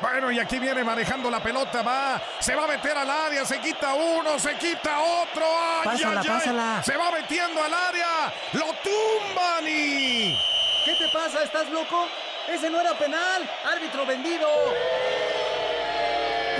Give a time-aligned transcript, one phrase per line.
[0.00, 3.58] Bueno, y aquí viene manejando la pelota, va, se va a meter al área, se
[3.60, 6.82] quita uno, se quita otro, ay, Pásala, ay, ay, pásala.
[6.82, 10.36] se va metiendo al área, lo tumban y...
[10.84, 11.42] ¿Qué te pasa?
[11.42, 12.06] ¿Estás loco?
[12.46, 13.50] Ese no era penal.
[13.64, 14.46] Árbitro vendido.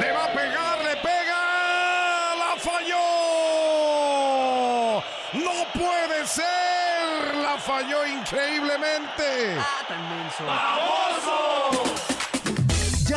[0.01, 2.97] Le va a pegar, le pega, la falló.
[5.35, 9.57] No puede ser, la falló increíblemente.
[9.61, 10.45] Ah, tan menso.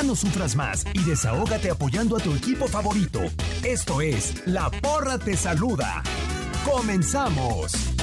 [0.06, 3.20] No sufras más y desahógate apoyando a tu equipo favorito.
[3.64, 6.02] Esto es La Porra Te Saluda.
[6.66, 7.99] ¡Comenzamos!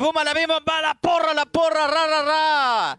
[0.00, 2.98] Chiquitibuma, la vimos, va la porra, la porra, ra, ra, ra.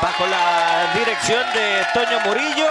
[0.00, 2.66] Bajo la dirección de Toño Murillo,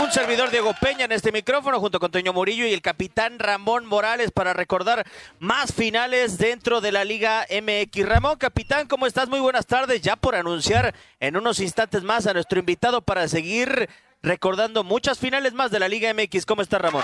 [0.00, 3.86] un servidor Diego Peña en este micrófono junto con Toño Murillo y el capitán Ramón
[3.86, 5.06] Morales para recordar
[5.38, 8.06] más finales dentro de la Liga MX.
[8.06, 9.30] Ramón, capitán, ¿cómo estás?
[9.30, 10.02] Muy buenas tardes.
[10.02, 13.88] Ya por anunciar en unos instantes más a nuestro invitado para seguir
[14.22, 16.44] recordando muchas finales más de la Liga MX.
[16.44, 17.02] ¿Cómo estás, Ramón?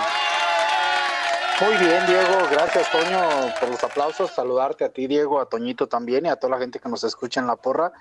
[1.61, 2.47] Muy bien, Diego.
[2.49, 3.19] Gracias, Toño,
[3.59, 4.31] por los aplausos.
[4.31, 7.39] Saludarte a ti, Diego, a Toñito también y a toda la gente que nos escucha
[7.39, 7.91] en la porra.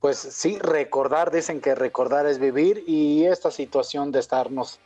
[0.00, 4.80] Pues sí, recordar, dicen que recordar es vivir y esta situación de estarnos,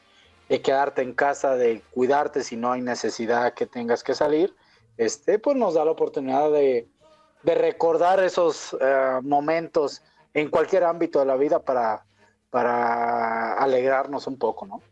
[0.48, 4.56] de quedarte en casa, de cuidarte si no hay necesidad que tengas que salir,
[4.96, 6.88] este, pues nos da la oportunidad de,
[7.44, 10.02] de recordar esos eh, momentos
[10.34, 12.04] en cualquier ámbito de la vida para,
[12.50, 14.82] para alegrarnos un poco, ¿no?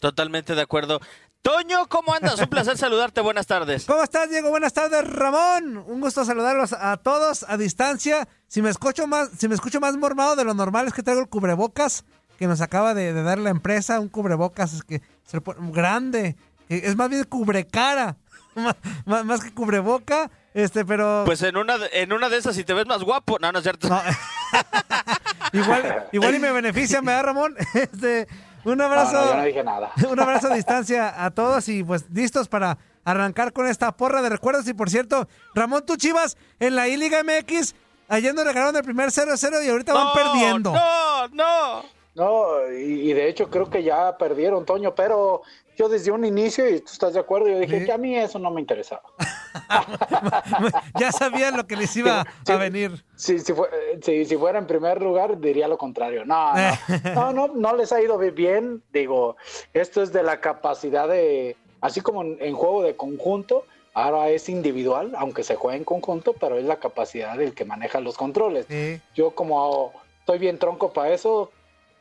[0.00, 1.00] Totalmente de acuerdo.
[1.46, 2.40] Toño, ¿cómo andas?
[2.40, 3.20] Un placer saludarte.
[3.20, 3.84] Buenas tardes.
[3.84, 4.50] ¿Cómo estás, Diego?
[4.50, 5.76] Buenas tardes, Ramón.
[5.86, 8.26] Un gusto saludarlos a todos a distancia.
[8.48, 11.20] Si me escucho más, si me escucho más mormado de lo normal es que traigo
[11.22, 12.04] el cubrebocas
[12.36, 16.34] que nos acaba de, de dar la empresa, un cubrebocas es que se pone- grande,
[16.68, 18.16] es más bien cubrecara,
[19.06, 22.74] más, que cubreboca, este, pero Pues en una, de- en una de esas, si te
[22.74, 23.38] ves más guapo.
[23.40, 23.86] No, no es cierto.
[25.52, 27.54] igual, igual y me beneficia, me da Ramón.
[27.74, 28.26] Este,
[28.72, 29.12] un abrazo.
[29.12, 29.92] No, no, yo no dije nada.
[30.10, 34.28] Un abrazo a distancia a todos y pues listos para arrancar con esta porra de
[34.28, 34.66] recuerdos.
[34.68, 37.74] Y por cierto, Ramón, tú chivas en la I-Liga MX,
[38.08, 40.72] ayer nos regalaron el primer 0-0 y ahorita van perdiendo.
[40.72, 41.96] No, no.
[42.14, 45.42] No, y, y de hecho creo que ya perdieron, Toño, pero
[45.76, 48.38] yo desde un inicio, y tú estás de acuerdo, yo dije que a mí eso
[48.38, 49.02] no me interesaba.
[50.98, 53.04] ya sabían lo que les iba Sí, a venir.
[53.16, 56.24] Si, eh, si- fuera en primer lugar, diría lo contrario.
[56.24, 56.70] No, no,
[57.14, 58.82] no, no, no les ha ido bi- bien.
[58.92, 59.36] Digo,
[59.72, 63.64] esto es de la capacidad de, así como en, en juego de conjunto,
[63.94, 68.00] ahora es individual, aunque se juega en conjunto, pero es la capacidad del que maneja
[68.00, 68.66] los controles.
[69.14, 71.50] Yo como estoy bien tronco para eso,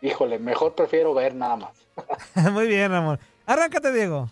[0.02, 1.72] híjole, mejor prefiero ver nada más.
[2.52, 3.20] Muy bien, Ramón.
[3.46, 4.30] Arráncate, Diego.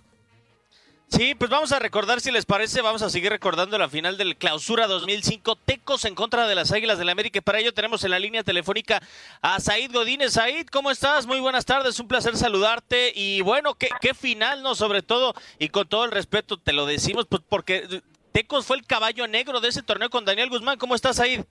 [1.09, 4.35] Sí, pues vamos a recordar, si les parece, vamos a seguir recordando la final del
[4.35, 7.37] Clausura 2005, Tecos en contra de las Águilas del América.
[7.37, 8.99] Y para ello tenemos en la línea telefónica
[9.41, 10.33] a Said Godínez.
[10.33, 11.27] Said, ¿cómo estás?
[11.27, 13.11] Muy buenas tardes, un placer saludarte.
[13.13, 14.73] Y bueno, qué, qué final, ¿no?
[14.73, 18.01] Sobre todo, y con todo el respeto, te lo decimos, pues porque
[18.31, 20.79] Tecos fue el caballo negro de ese torneo con Daniel Guzmán.
[20.79, 21.41] ¿Cómo estás, Said?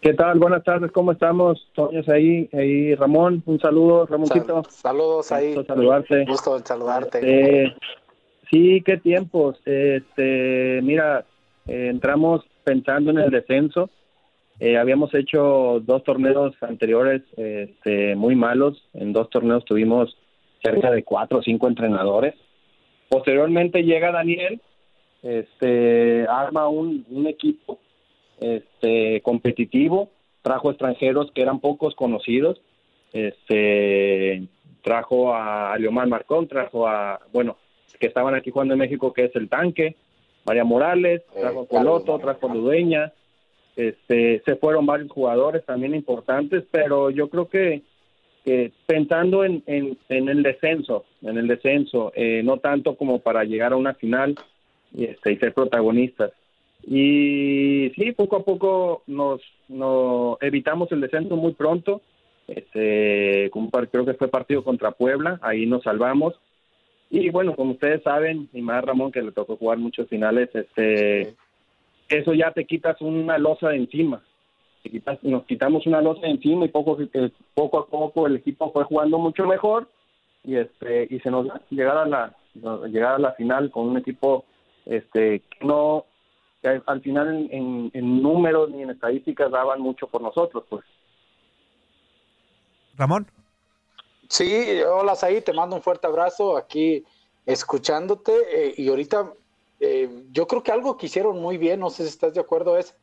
[0.00, 0.38] ¿Qué tal?
[0.38, 1.66] Buenas tardes, ¿cómo estamos?
[1.74, 4.62] Toño es ahí, ahí Ramón, un saludo, Ramoncito.
[4.70, 5.54] saludos ahí.
[5.54, 6.24] Gusto saludarte.
[6.24, 7.20] Gusto en saludarte.
[7.64, 7.74] Eh,
[8.50, 9.56] sí, qué tiempos.
[9.64, 11.24] Este, mira,
[11.66, 13.90] entramos pensando en el descenso.
[14.58, 18.82] Eh, habíamos hecho dos torneos anteriores este, muy malos.
[18.94, 20.16] En dos torneos tuvimos
[20.62, 22.34] cerca de cuatro o cinco entrenadores.
[23.08, 24.60] Posteriormente llega Daniel,
[25.22, 27.78] este, arma un, un equipo
[28.40, 30.10] este, competitivo,
[30.42, 32.60] trajo extranjeros que eran pocos conocidos,
[33.12, 34.48] este,
[34.82, 37.56] trajo a Leomar Marcón, trajo a, bueno,
[37.98, 39.96] que estaban aquí jugando en México, que es el tanque,
[40.44, 43.12] María Morales, trajo a Coloto, trajo a Ludueña,
[43.74, 47.82] este, se fueron varios jugadores también importantes, pero yo creo que,
[48.44, 53.44] que pensando en, en, en el descenso, en el descenso, eh, no tanto como para
[53.44, 54.36] llegar a una final
[54.94, 56.32] y, este, y ser protagonistas.
[56.86, 62.00] Y sí, poco a poco nos, nos evitamos el descenso muy pronto.
[62.46, 66.34] Este, como creo que fue partido contra Puebla, ahí nos salvamos.
[67.10, 71.34] Y bueno, como ustedes saben, y más Ramón que le tocó jugar muchos finales, este,
[72.08, 74.22] eso ya te quitas una losa de encima.
[74.82, 77.30] Te quitas- nos quitamos una losa de encima y poco, eh,
[77.80, 79.88] a poco el equipo fue jugando mucho mejor
[80.44, 82.36] y este y se nos llegar a la
[82.88, 84.44] llegar la final con un equipo
[84.86, 86.04] este que no
[86.86, 90.84] al final en, en- en números ni en estadísticas daban mucho por nosotros pues
[92.96, 93.26] Ramón.
[94.28, 97.04] Sí, hola Saí, te mando un fuerte abrazo aquí
[97.44, 99.32] escuchándote eh, y ahorita
[99.78, 102.76] eh, yo creo que algo que hicieron muy bien, no sé si estás de acuerdo,
[102.76, 102.94] es,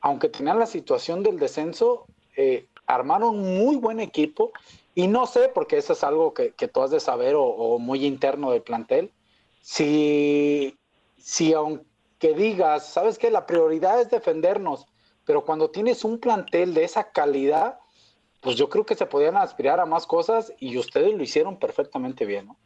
[0.00, 2.06] aunque tenían la situación del descenso,
[2.36, 4.52] eh, armaron muy buen equipo
[4.94, 7.78] y no sé, porque eso es algo que, que tú has de saber o, o
[7.78, 9.12] muy interno del plantel,
[9.60, 10.76] si,
[11.16, 14.86] si aunque digas, sabes que la prioridad es defendernos,
[15.24, 17.78] pero cuando tienes un plantel de esa calidad,
[18.42, 22.26] pues yo creo que se podían aspirar a más cosas y ustedes lo hicieron perfectamente
[22.26, 22.56] bien, ¿no?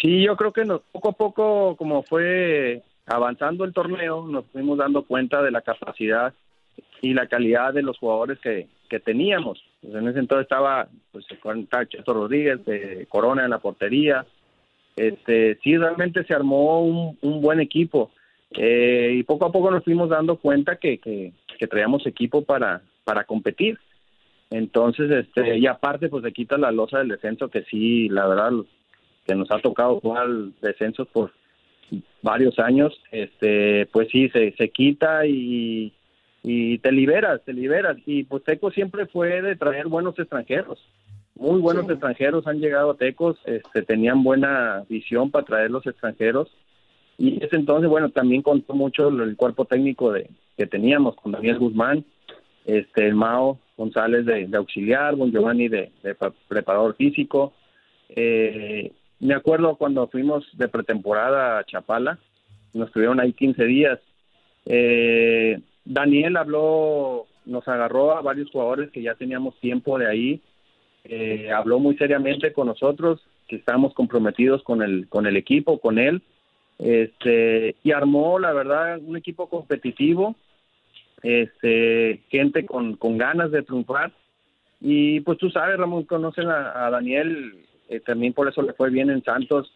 [0.00, 4.78] Sí, yo creo que nos, poco a poco, como fue avanzando el torneo, nos fuimos
[4.78, 6.32] dando cuenta de la capacidad
[7.02, 9.62] y la calidad de los jugadores que, que teníamos.
[9.82, 14.24] Pues en ese entonces estaba pues Cheto Rodríguez, de Corona en la portería.
[14.96, 18.10] Este, sí, realmente se armó un, un buen equipo.
[18.52, 22.82] Eh, y poco a poco nos fuimos dando cuenta que, que, que traíamos equipo para,
[23.04, 23.78] para competir.
[24.52, 28.52] Entonces, este, y aparte, pues se quita la losa del descenso, que sí, la verdad,
[29.26, 30.28] que nos ha tocado jugar
[30.60, 31.32] descensos por
[32.22, 35.92] varios años, este, pues sí, se, se quita y,
[36.42, 37.96] y te liberas, te liberas.
[38.06, 40.78] Y pues Teco siempre fue de traer buenos extranjeros,
[41.34, 46.54] muy buenos extranjeros han llegado a Tecos, este, tenían buena visión para traer los extranjeros.
[47.18, 51.58] Y ese entonces, bueno, también contó mucho el cuerpo técnico de, que teníamos con Daniel
[51.58, 52.04] Guzmán,
[52.64, 57.52] este, el Mao González de, de auxiliar, Bon Giovanni de, de pre- preparador físico.
[58.10, 62.18] Eh, me acuerdo cuando fuimos de pretemporada a Chapala,
[62.74, 63.98] nos estuvieron ahí 15 días.
[64.66, 70.40] Eh, Daniel habló, nos agarró a varios jugadores que ya teníamos tiempo de ahí,
[71.04, 75.98] eh, habló muy seriamente con nosotros, que estábamos comprometidos con el, con el equipo, con
[75.98, 76.22] él,
[76.78, 80.36] este, y armó, la verdad, un equipo competitivo,
[81.22, 84.12] este, gente con, con ganas de triunfar.
[84.80, 87.54] Y pues tú sabes, Ramón, conocen a, a Daniel,
[87.88, 89.72] eh, también por eso le fue bien en Santos.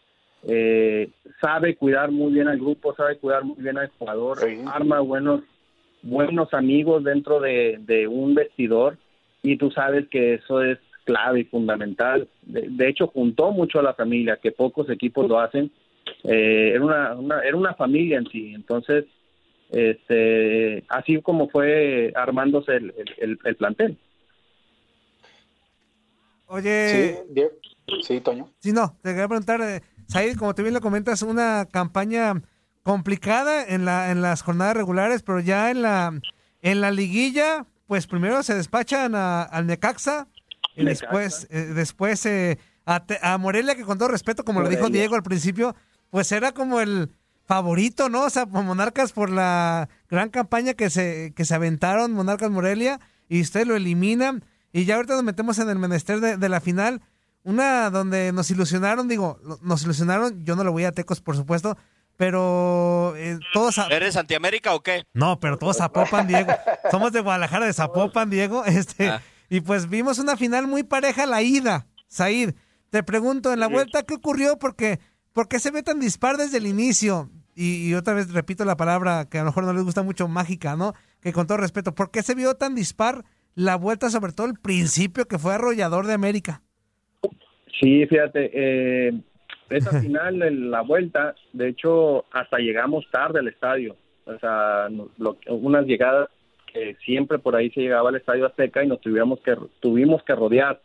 [0.49, 1.09] Eh,
[1.41, 5.43] sabe cuidar muy bien al grupo, sabe cuidar muy bien al jugador, arma buenos,
[6.03, 8.97] buenos amigos dentro de, de un vestidor
[9.43, 12.29] y tú sabes que eso es clave y fundamental.
[12.43, 15.71] De, de hecho, juntó mucho a la familia, que pocos equipos lo hacen.
[16.25, 19.05] Eh, era, una, una- era una familia en sí, entonces,
[19.71, 23.99] este, así como fue armándose el, el- el- el plantel.
[26.47, 27.17] Oye.
[27.35, 27.43] Sí,
[28.03, 28.53] sí, Toño.
[28.61, 32.35] Sí, no, te quería preguntar, eh, Said, como tú bien lo comentas, una campaña
[32.85, 36.13] complicada en, la, en las jornadas regulares, pero ya en la,
[36.63, 40.29] en la liguilla, pues primero se despachan a- al Necaxa
[40.77, 41.07] y Necaxa.
[41.07, 44.89] después, eh, después eh, a, Te- a Morelia, que con todo respeto, como lo dijo.
[44.89, 45.75] Diego al principio,
[46.11, 47.11] pues era como el
[47.47, 48.23] favorito, ¿no?
[48.25, 53.41] O sea, Monarcas por la gran campaña que se, que se aventaron Monarcas Morelia y
[53.41, 57.00] usted lo eliminan y ya ahorita nos metemos en el menester de, de la final,
[57.45, 61.76] una donde nos ilusionaron, digo, nos ilusionaron, yo no lo voy a Tecos, por supuesto,
[62.31, 63.79] pero eh, todos...
[63.79, 65.05] a- ¿Eres antiamérica o qué?
[65.15, 66.53] no, pero todos Zapopan, Diego.
[66.91, 68.65] Somos de Guadalajara, de Zapopan, Diego.
[68.65, 69.23] Este, Ah.
[69.49, 71.87] Y pues vimos una final muy pareja la ida.
[72.09, 72.55] Said,
[72.91, 74.59] te pregunto, en la vuelta, ¿qué ocurrió?
[74.59, 74.99] Porque,
[75.37, 77.28] ¿Por qué se ve tan dispar desde el inicio?
[77.55, 80.28] Y, y otra vez repito la palabra que a lo mejor no les gusta mucho,
[80.28, 80.95] mágica, ¿no?
[81.21, 83.23] Que con todo respeto, ¿por qué se vio tan dispar
[83.55, 86.62] la vuelta, sobre todo el principio, que fue arrollador de América?
[87.78, 89.12] Sí, fíjate, eh,
[89.69, 93.95] esa final en la vuelta, de hecho, hasta llegamos tarde al estadio.
[94.25, 94.88] O sea,
[95.19, 96.31] lo- unas llegadas
[96.73, 100.35] que siempre por ahí se llegaba al estadio Azteca y nos tuvimos que tuvimos que
[100.35, 100.81] rodear.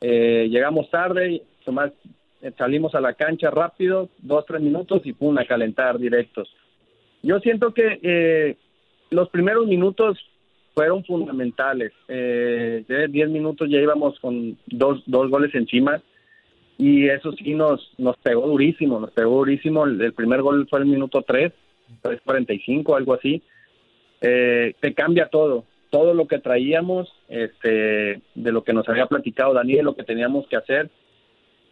[0.00, 2.00] Eh, llegamos tarde, y eh,
[2.56, 6.48] salimos a la cancha rápido, dos, tres minutos y pum, a calentar directos.
[7.22, 8.56] Yo siento que eh,
[9.10, 10.18] los primeros minutos
[10.74, 11.92] fueron fundamentales.
[12.06, 16.00] Eh, de 10 minutos ya íbamos con dos, dos goles encima
[16.78, 19.84] y eso sí nos, nos pegó durísimo, nos pegó durísimo.
[19.84, 21.52] El, el primer gol fue el minuto 3,
[22.02, 23.42] 3.45, algo así.
[24.20, 29.54] Eh, te cambia todo, todo lo que traíamos, este, de lo que nos había platicado
[29.54, 30.90] Daniel, lo que teníamos que hacer.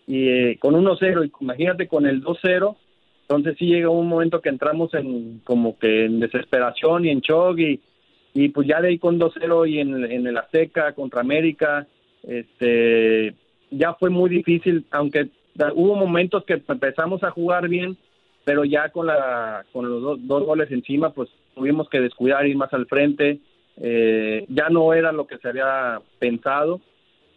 [0.06, 2.76] Y eh, con 1-0, y imagínate con el 2-0,
[3.22, 7.58] entonces sí llega un momento que entramos en como que en desesperación y en shock
[7.58, 7.80] y,
[8.34, 11.88] y pues ya de ahí con 2-0 y en, en el Azteca contra América,
[12.22, 13.34] este,
[13.70, 15.28] ya fue muy difícil, aunque
[15.74, 17.96] hubo momentos que empezamos a jugar bien,
[18.44, 22.56] pero ya con la con los dos, dos goles encima, pues tuvimos que descuidar, ir
[22.56, 23.40] más al frente,
[23.78, 26.80] eh, ya no era lo que se había pensado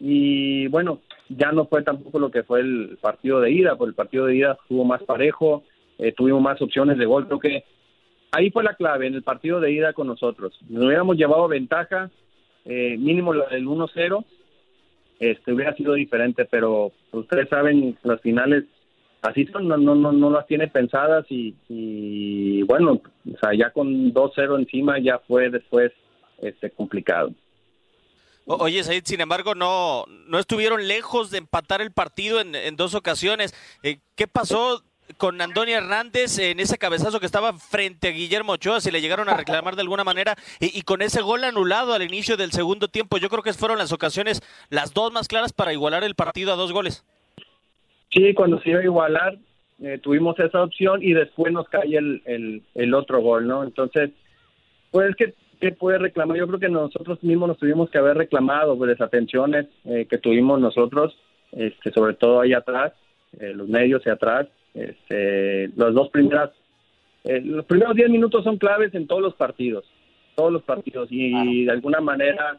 [0.00, 3.94] y bueno, ya no fue tampoco lo que fue el partido de ida, porque el
[3.94, 5.62] partido de ida estuvo más parejo,
[5.98, 7.64] eh, tuvimos más opciones de gol, creo que
[8.32, 10.58] ahí fue la clave en el partido de ida con nosotros.
[10.68, 12.10] Nos hubiéramos llevado ventaja,
[12.64, 14.24] eh, mínimo del 1-0,
[15.20, 18.64] este hubiera sido diferente, pero ustedes saben, las finales
[19.20, 23.70] así son, no, no, no, no las tiene pensadas y, y bueno, o sea, ya
[23.70, 25.92] con 2-0 encima ya fue después
[26.40, 27.32] este complicado.
[28.58, 32.96] Oye, Said, sin embargo, no, no estuvieron lejos de empatar el partido en, en dos
[32.96, 33.54] ocasiones.
[33.84, 34.82] Eh, ¿Qué pasó
[35.18, 38.80] con Antonio Hernández en ese cabezazo que estaba frente a Guillermo Ochoa?
[38.80, 40.34] Si le llegaron a reclamar de alguna manera.
[40.58, 43.92] Y, con ese gol anulado al inicio del segundo tiempo, yo creo que fueron las
[43.92, 47.04] ocasiones las dos más claras para igualar el partido a dos goles.
[48.12, 49.38] Sí, cuando se iba a igualar,
[49.80, 53.62] eh, tuvimos esa opción y después nos cae el, el, el otro gol, ¿no?
[53.62, 54.10] Entonces,
[54.90, 56.36] pues, ¿qué, qué puede reclamar?
[56.36, 60.60] Yo creo que nosotros mismos nos tuvimos que haber reclamado pues, desatenciones eh, que tuvimos
[60.60, 61.16] nosotros,
[61.52, 62.92] este, sobre todo ahí atrás,
[63.38, 64.48] eh, los medios y atrás.
[64.74, 66.50] Este, las dos primeras,
[67.24, 69.84] eh, los primeros 10 minutos son claves en todos los partidos,
[70.34, 72.58] todos los partidos, y de alguna manera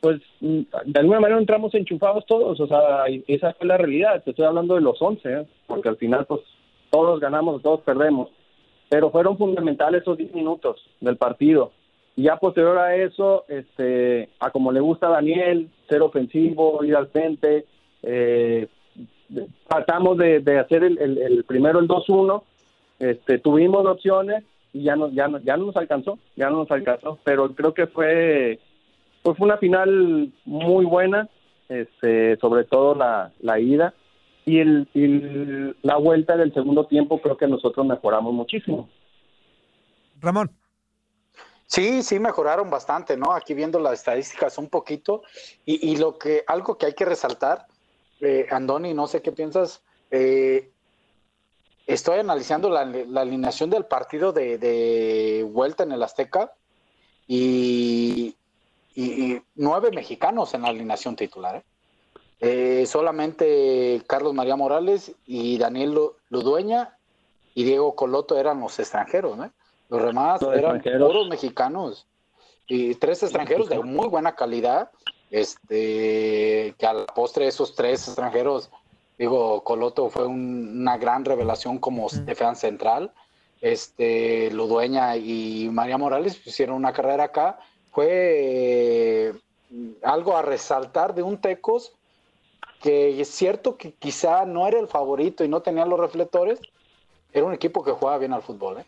[0.00, 4.44] pues de alguna manera entramos enchufados todos, o sea, esa fue la realidad, te estoy
[4.44, 5.46] hablando de los 11, ¿eh?
[5.66, 6.42] porque al final pues
[6.90, 8.28] todos ganamos, todos perdemos,
[8.90, 11.72] pero fueron fundamentales esos 10 minutos del partido.
[12.16, 16.94] Y ya posterior a eso, este, a como le gusta a Daniel, ser ofensivo, ir
[16.96, 17.66] al frente,
[18.02, 18.68] eh,
[19.68, 22.42] tratamos de, de hacer el, el- el primero el 2-1,
[23.00, 26.70] este, tuvimos opciones y ya no, ya no, ya no nos alcanzó, ya no nos
[26.70, 28.58] alcanzó, pero creo que fue
[29.22, 31.28] pues fue una final muy buena,
[31.68, 33.94] este, sobre todo la, la ida
[34.44, 38.88] y, el, y la vuelta del segundo tiempo creo que nosotros mejoramos muchísimo.
[40.20, 40.50] Ramón.
[41.66, 43.32] Sí, sí mejoraron bastante, ¿no?
[43.32, 45.22] Aquí viendo las estadísticas un poquito
[45.64, 47.66] y, lo que algo que hay que resaltar,
[48.20, 49.82] eh, Andoni, no sé qué piensas.
[50.10, 50.70] eh,
[51.86, 52.80] estoy analizando la,
[53.20, 56.52] alineación del partido de, vuelta en el Azteca
[57.26, 58.36] y,
[59.56, 61.56] nueve mexicanos en la alineación titular.
[61.56, 61.64] ¿eh?
[62.40, 66.96] Eh, solamente Carlos María Morales y Daniel Lu- Ludueña
[67.54, 69.50] y Diego Coloto eran los extranjeros, ¿no?
[69.88, 72.06] Los demás Los eran puros mexicanos
[72.66, 74.90] y tres extranjeros de muy buena calidad.
[75.30, 78.70] Este, que a la postre esos tres extranjeros,
[79.18, 83.12] digo, Coloto fue un- una gran revelación como defensa central.
[83.60, 87.58] Este, Ludueña y María Morales hicieron una carrera acá.
[87.90, 89.32] Fue
[90.02, 91.92] algo a resaltar de un Tecos
[92.80, 96.60] que es cierto que quizá no era el favorito y no tenía los reflectores,
[97.32, 98.86] Era un equipo que jugaba bien al fútbol, ¿eh?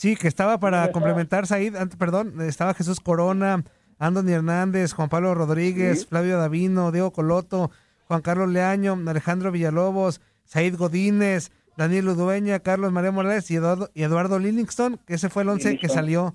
[0.00, 3.64] Sí, que estaba para complementar Said, perdón, estaba Jesús Corona,
[3.98, 6.06] Anthony Hernández, Juan Pablo Rodríguez, Sí.
[6.06, 7.70] Flavio Davino, Diego Coloto,
[8.08, 14.02] Juan Carlos Leaño, Alejandro Villalobos, Said Godínez, Daniel Udueña, Carlos María Morales y Eduardo, y
[14.02, 16.34] Eduardo Livingston, que ese fue el once que salió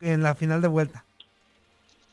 [0.00, 1.04] en la final de vuelta.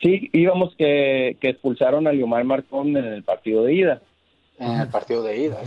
[0.02, 4.02] Sí, íbamos que, que expulsaron a Liomar Marcón en el partido de ida.
[4.60, 5.60] En el partido de ida.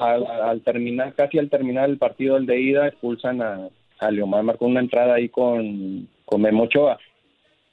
[0.00, 4.42] al, al terminar, casi al terminar el partido del de ida, expulsan a, a Leomar
[4.42, 6.98] Marcón una entrada ahí con, con Memo Ochoa.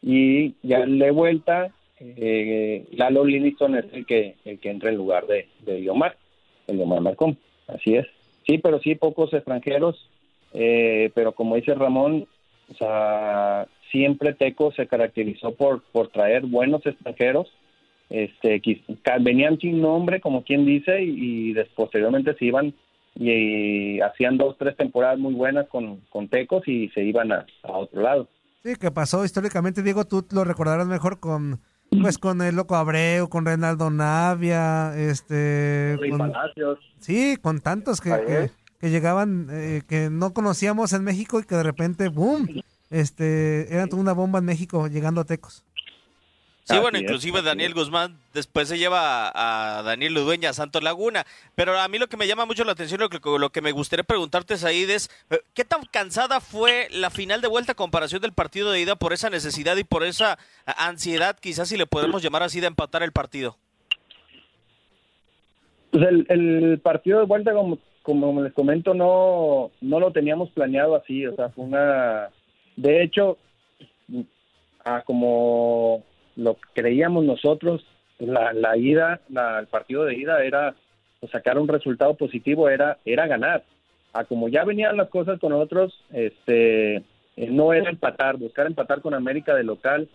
[0.02, 5.28] Y ya de vuelta, eh, Lalo Livingston es el que, el que entra en lugar
[5.28, 6.18] de, de Leomar,
[6.68, 7.38] el Leomar Marcón.
[7.68, 8.06] Así es.
[8.46, 10.10] Sí, pero sí, pocos extranjeros.
[10.54, 12.28] eh, pero como dice Ramón,
[13.92, 17.52] siempre Teco se caracterizó por, por traer buenos extranjeros.
[18.10, 18.62] Este,
[19.22, 22.74] venían sin nombre, como quien dice, y, y posteriormente se iban
[23.16, 27.72] y, hacían dos, tres temporadas muy buenas con, con Tecos y se iban a, a
[27.72, 28.28] otro lado.
[28.64, 31.60] Sí, que pasó históricamente, Diego, tú lo recordarás mejor con
[32.02, 35.98] pues con el Loco Abreu, con Reinaldo Navia, este...
[36.10, 36.80] Con- Palacios.
[37.00, 41.64] Sí, con tantos que, que, llegaban, eh, que no conocíamos en México y que de
[41.64, 42.48] repente, ¡boom!
[42.90, 45.66] Este, eran toda una bomba en México llegando a Tecos.
[46.66, 50.82] Sí, bueno, es, inclusive Daniel Guzmán después se lleva a, a Daniel Ludueña a Santos
[50.82, 51.26] Laguna.
[51.56, 53.74] Pero a mí lo que me llama mucho la atención, lo que, lo que me
[53.74, 58.22] gustaría preguntarte, Said, es eh, ¿qué tan cansada fue la final de vuelta a comparación
[58.22, 62.24] del partido de ida por esa necesidad y por esa ansiedad, quizás si le podemos
[62.24, 63.58] llamar así, de empatar el partido?
[65.92, 70.96] Pues el, el partido de vuelta, como, como les comento, no, no lo teníamos planeado
[70.96, 71.28] así.
[71.28, 72.30] O sea, fue una.
[72.78, 73.38] De hecho,
[74.86, 76.04] a como
[76.36, 77.86] lo creíamos nosotros,
[78.20, 80.76] la, la ida, la, el partido de ida era
[81.20, 83.64] pues, sacar un resultado positivo, era, era ganar.
[84.14, 87.04] A como ya venían las cosas con nosotros, este, eh,
[87.50, 90.08] no era empatar, buscar empatar con América de local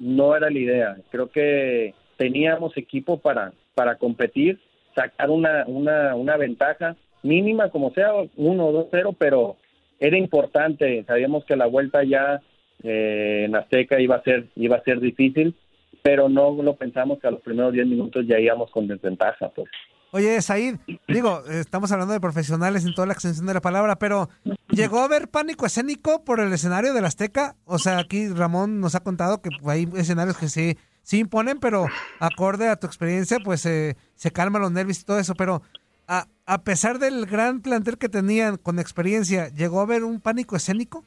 [0.00, 0.96] no era la idea.
[1.10, 4.58] Creo que teníamos equipo para, para competir,
[4.94, 9.56] sacar una, una, una ventaja mínima, como sea, 1 o 2-0, pero
[10.00, 11.04] era importante.
[11.04, 12.40] Sabíamos que la vuelta ya
[12.82, 15.54] eh, en Azteca iba a ser iba a ser difícil,
[16.02, 19.50] pero no lo pensamos que a los primeros 10 minutos ya íbamos con desventaja.
[19.50, 19.68] Pues.
[20.12, 24.28] Oye, Said, digo, estamos hablando de profesionales en toda la extensión de la palabra, pero
[24.70, 27.54] ¿llegó a haber pánico escénico por el escenario del Azteca?
[27.64, 31.86] O sea, aquí Ramón nos ha contado que hay escenarios que sí, sí imponen, pero
[32.18, 35.62] acorde a tu experiencia, pues eh, se calman los nervios y todo eso, pero
[36.08, 40.56] a, a pesar del gran plantel que tenían con experiencia, ¿llegó a haber un pánico
[40.56, 41.04] escénico?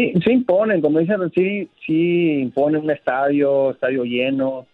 [0.00, 4.66] Sí, sí imponen, como dicen, sí, sí imponen un estadio, estadio lleno,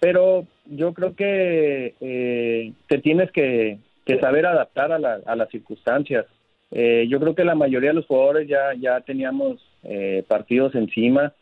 [0.00, 3.76] pero yo creo que eh, te tienes que,
[4.20, 6.24] saber adaptar a, la- a las circunstancias.
[6.70, 11.32] Eh, yo creo que la mayoría de los jugadores ya, ya teníamos eh, partidos encima.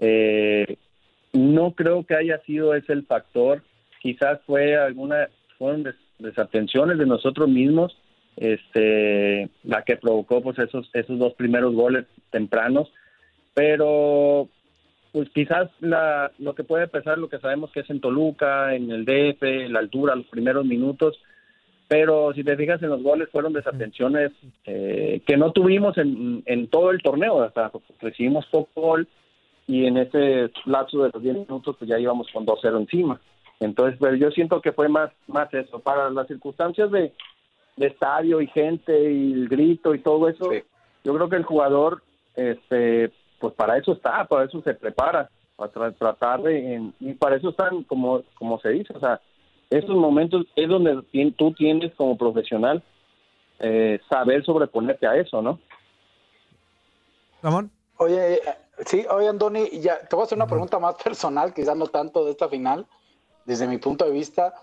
[0.00, 0.76] Eh,
[1.32, 3.62] no creo que haya sido ese el factor.
[4.00, 5.28] Quizás fue alguna,
[5.58, 7.98] fueron des- desatenciones de nosotros mismos
[8.36, 12.90] este la que provocó pues esos esos dos primeros goles tempranos.
[13.54, 14.48] Pero
[15.12, 18.90] pues quizás la, lo que puede pesar lo que sabemos que es en Toluca en
[18.90, 21.16] el DF la altura los primeros minutos.
[21.86, 24.32] Pero si te fijas en los goles fueron desatenciones
[24.64, 27.42] eh, que no tuvimos en, en todo el torneo.
[27.42, 27.70] Hasta
[28.00, 29.08] recibimos poco gol
[29.68, 33.20] y en ese lapso de los 10 minutos pues ya íbamos con 2-0 encima.
[33.60, 35.78] Entonces pero yo siento que fue más más eso.
[35.78, 37.12] Para las circunstancias de
[37.76, 40.52] de estadio y gente y el grito y todo eso,
[41.02, 42.02] yo creo que el jugador,
[42.36, 47.14] este, pues para eso está, para eso se prepara, para tra- tratar de, en- y
[47.14, 49.20] para eso están, como, como se dice, o sea,
[49.70, 51.02] esos momentos es donde
[51.36, 52.82] tú tienes como profesional
[53.58, 55.58] eh, saber sobreponerte a eso, ¿no?
[57.42, 57.70] Ramón.
[57.96, 58.40] Oye, eh,
[58.86, 62.24] sí, oye, Andoni, ya, te voy a hacer una pregunta más personal, quizás no tanto
[62.24, 62.86] de esta final,
[63.44, 64.54] desde mi punto de vista.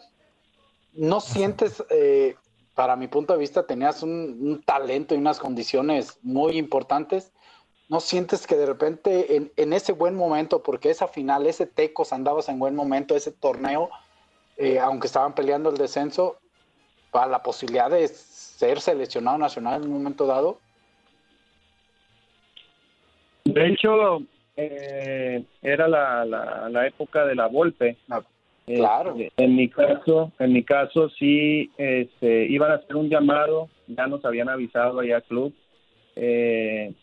[0.93, 2.36] ¿No sientes, eh,
[2.76, 7.32] para mi punto de vista, tenías un, un talento y unas condiciones muy importantes?
[7.90, 12.14] ¿No sientes que de repente en, en ese buen momento, porque esa final, ese Tecos
[12.14, 13.90] andabas en buen momento, ese torneo,
[14.58, 16.38] eh, aunque estaban peleando el descenso,
[17.12, 20.60] para la posibilidad de ser seleccionado nacional en un momento dado?
[23.44, 24.22] De hecho,
[24.56, 27.98] eh, era la, la, la época de la Volpe.
[28.65, 29.15] Claro.
[29.17, 34.08] Este, en mi caso, en mi caso sí, este, iban a hacer un llamado, ya
[34.08, 35.54] nos habían avisado allá al club.
[36.15, 36.93] Eh,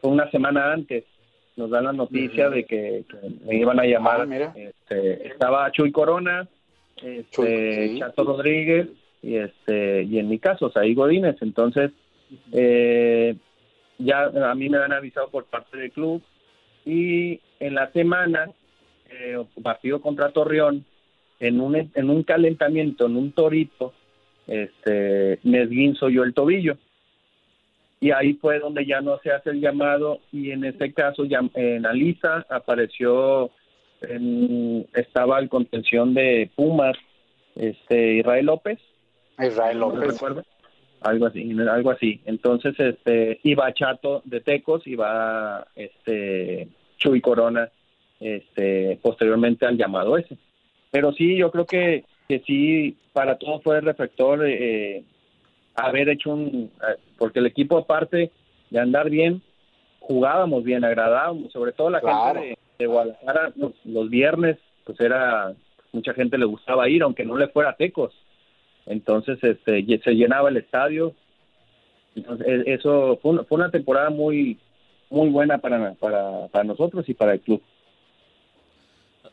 [0.00, 1.04] fue una semana antes,
[1.56, 4.22] nos dan la noticia de que, que me iban a llamar.
[4.22, 4.52] Ah, mira.
[4.56, 6.48] Este, estaba Chuy Corona,
[6.96, 7.98] este, Chuy, sí.
[7.98, 8.88] Chato Rodríguez
[9.22, 11.36] y este y en mi caso, Saí Godínez.
[11.40, 11.90] Entonces,
[12.52, 13.36] eh,
[13.98, 16.22] ya a mí me han avisado por parte del club
[16.84, 18.50] y en la semana,
[19.10, 20.84] eh, partido contra Torreón,
[21.38, 23.92] en un, en un calentamiento, en un torito,
[24.46, 26.76] este, me esguinzo yo el tobillo.
[28.00, 31.40] Y ahí fue donde ya no se hace el llamado y en este caso ya
[31.54, 33.50] en Alisa apareció,
[34.00, 36.96] en- estaba en contención de Pumas,
[37.56, 38.78] este, Israel López.
[39.38, 40.12] Israel ¿No López.
[40.14, 40.42] recuerdo?
[41.02, 42.20] Algo así, algo así.
[42.26, 46.68] Entonces, este, iba Chato de Tecos, iba este
[46.98, 47.70] Chuy Corona,
[48.20, 50.36] este, posteriormente al llamado ese.
[50.90, 55.02] Pero sí, yo creo que, que sí, para todos fue reflector eh,
[55.74, 58.30] haber hecho un, eh, porque el equipo aparte
[58.70, 59.42] de andar bien,
[60.00, 62.40] jugábamos bien, agradábamos, sobre todo la Claro.
[62.40, 65.54] gente de, de Guadalajara, los, los viernes, pues era,
[65.92, 68.12] mucha gente le gustaba ir, aunque no le fuera a Tecos.
[68.86, 71.14] Entonces, este, se llenaba el estadio.
[72.16, 74.58] Entonces, e- eso fue una, fue una temporada muy,
[75.10, 77.62] muy buena para, para, para nosotros y para el club.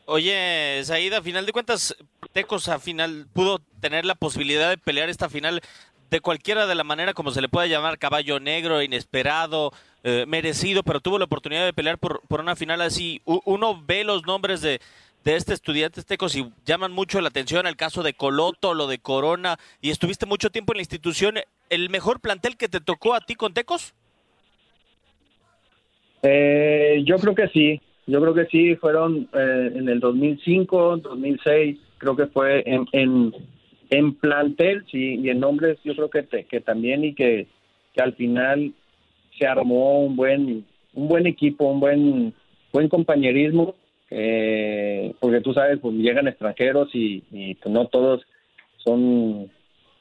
[0.10, 1.94] Oye, Saída, a final de cuentas,
[2.32, 5.60] Tecos a final pudo tener la posibilidad de pelear esta final
[6.10, 9.74] de cualquiera de la manera como se le pueda llamar, caballo negro, inesperado,
[10.06, 13.22] eh, merecido, pero tuvo la oportunidad de pelear por, por una final así.
[13.26, 14.80] Uno ve los nombres de,
[15.26, 19.00] de este estudiante Tecos y llaman mucho la atención el caso de Coloto, lo de
[19.00, 21.36] Corona, y estuviste mucho tiempo en la institución.
[21.70, 23.94] ¿El mejor plantel que te tocó a ti con Tecos?
[26.22, 31.78] Eh, yo creo que sí, yo creo que sí, fueron eh, en el 2005, 2006,
[31.98, 33.34] creo que fue en, en,
[33.90, 37.48] en plantel, sí, y en nombres yo creo que, te- que también y que,
[37.94, 38.74] que al final
[39.38, 42.34] se armó un buen un buen equipo, un buen
[42.74, 43.76] buen compañerismo,
[44.10, 48.26] eh, porque tú sabes, pues llegan extranjeros y, y pues, no todos
[48.78, 49.50] son,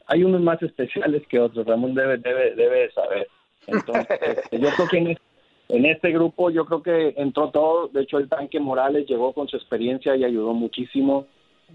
[0.07, 3.27] hay unos más especiales que otros, Ramón debe debe debe saber.
[3.67, 5.19] Entonces, este, yo creo que en, es-
[5.69, 9.49] en este grupo yo creo que entró todo, de hecho el tanque Morales llegó con
[9.49, 11.27] su experiencia y ayudó muchísimo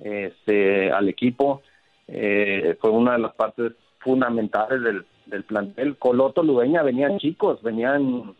[0.01, 1.61] este, al equipo,
[2.13, 5.95] Eh, fue una de las partes fundamentales del, del plantel.
[5.95, 8.35] Coloto, Ludeña venían chicos, venían,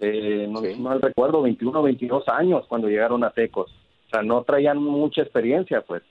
[0.00, 4.78] eh, no mal recuerdo, 21, 22 años cuando llegaron a Tecos, o sea, no traían
[4.78, 6.02] mucha experiencia pues.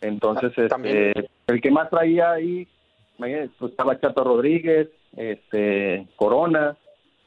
[0.00, 1.12] Entonces, este,
[1.46, 2.66] el que más traía ahí,
[3.18, 6.76] imagínate, pues estaba Chato Rodríguez, este, Corona,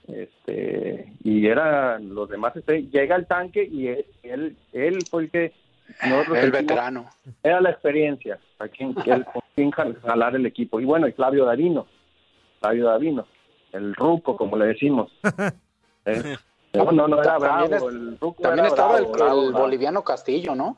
[0.08, 2.56] este, y eran los demás.
[2.56, 3.88] este, llega el tanque y
[4.24, 5.54] él, él, fue el que
[6.08, 7.06] nosotros El veterano.
[7.44, 10.80] Era la experiencia, a quien, él- con quien jal- jalar el equipo.
[10.80, 11.86] Y bueno, y Flavio Darino,
[12.60, 13.26] Flavio Darino,
[13.72, 15.12] el ruco, como le decimos.
[16.08, 16.38] Eh,
[16.76, 19.42] No, no, no era También bravo, es- el ruco También era estaba bravo, el, bravo,
[19.42, 19.64] el bravo.
[19.66, 20.78] boliviano Castillo, ¿no?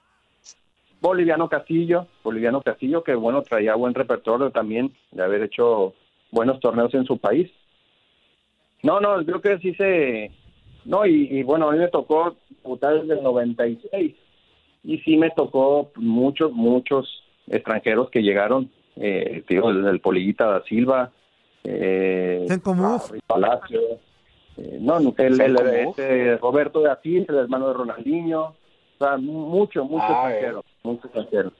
[1.02, 5.94] Boliviano Castillo, Boliviano Castillo, que bueno, traía buen repertorio también de haber hecho
[6.32, 7.52] buenos torneos en su país.
[8.84, 10.32] No, no, creo que sí se...
[10.86, 14.16] No, y, y bueno, a mí me tocó debutar desde el 96
[14.84, 20.64] y sí me tocó muchos, muchos extranjeros que llegaron, eh, digo, desde el Polillita da
[20.64, 21.12] Silva,
[21.66, 22.48] eh,
[23.28, 23.82] Palacio,
[24.58, 28.56] eh, no, el, el- este, Roberto de Asís, el hermano de Ronaldinho, o
[28.98, 31.52] sea, mucho, mucho Ah, extranjero, mucho extranjero.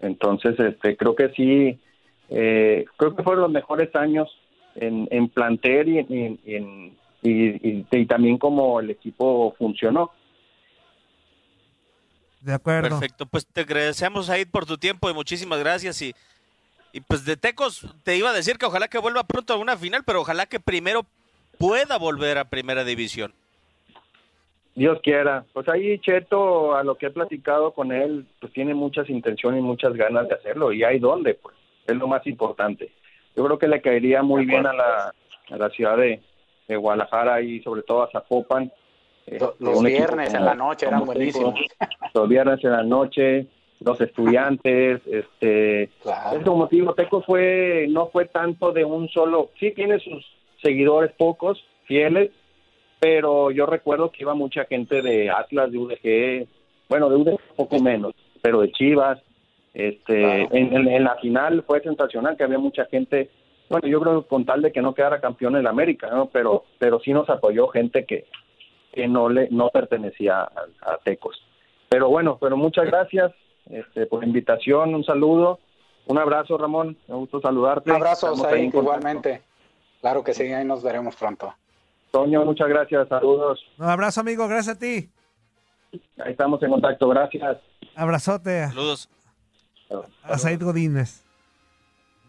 [0.00, 1.78] Entonces, este, creo que sí,
[2.28, 4.28] eh, creo que fueron los mejores años
[4.80, 10.10] en, en plantel y, en- y en- y- y- y también como el equipo funcionó.
[12.40, 12.88] De acuerdo.
[12.88, 16.14] Perfecto, pues te agradecemos ahí por tu tiempo y muchísimas gracias y,
[16.92, 19.76] y pues de Tecos te iba a decir que ojalá que vuelva pronto a una
[19.76, 21.04] final, pero ojalá que primero
[21.58, 23.32] pueda volver a primera división.
[24.76, 25.44] Dios quiera.
[25.54, 29.62] Pues ahí Cheto, a lo que he platicado con él, pues tiene muchas intenciones y
[29.62, 30.70] muchas ganas de hacerlo.
[30.72, 31.56] Y hay dónde, pues.
[31.86, 32.92] Es lo más importante.
[33.36, 35.14] Yo creo que le caería muy bien a la,
[35.50, 36.20] a la ciudad de,
[36.68, 38.72] de Guadalajara y sobre todo a Zapopan.
[39.26, 41.54] Este, Los viernes en la noche eran buenísimos.
[42.14, 43.46] Los viernes en la noche,
[43.80, 49.72] los estudiantes, este, es como digo, Teco fue, no fue tanto de un solo, sí
[49.72, 50.24] tiene sus
[50.62, 52.30] seguidores pocos, fieles,
[53.00, 56.48] pero yo recuerdo que iba mucha gente de Atlas, de UDG,
[56.88, 59.18] bueno, de UDG poco menos, pero de Chivas,
[59.78, 63.30] este, en, en- en la final fue sensacional que había mucha gente,
[63.68, 66.26] bueno, yo creo con tal de que no quedara campeón en América, ¿no?
[66.30, 68.24] Pero, pero sí nos apoyó gente que,
[68.92, 71.36] que no le, no pertenecía a, a Tecos.
[71.90, 73.32] Pero bueno, pero muchas gracias
[73.68, 75.58] este, por la invitación, un saludo,
[76.06, 77.90] un abrazo Ramón, me gusta saludarte.
[77.90, 79.42] Un abrazo, ahí igualmente.
[80.00, 81.52] Claro que sí, ahí nos veremos pronto.
[82.12, 83.60] Toño, muchas gracias, saludos.
[83.78, 84.48] Un abrazo, amigo.
[84.48, 85.10] Gracias a ti.
[86.18, 87.58] Ahí estamos en contacto, gracias.
[87.94, 89.10] Abrazote Saludos.
[90.22, 91.22] A Said Godínez.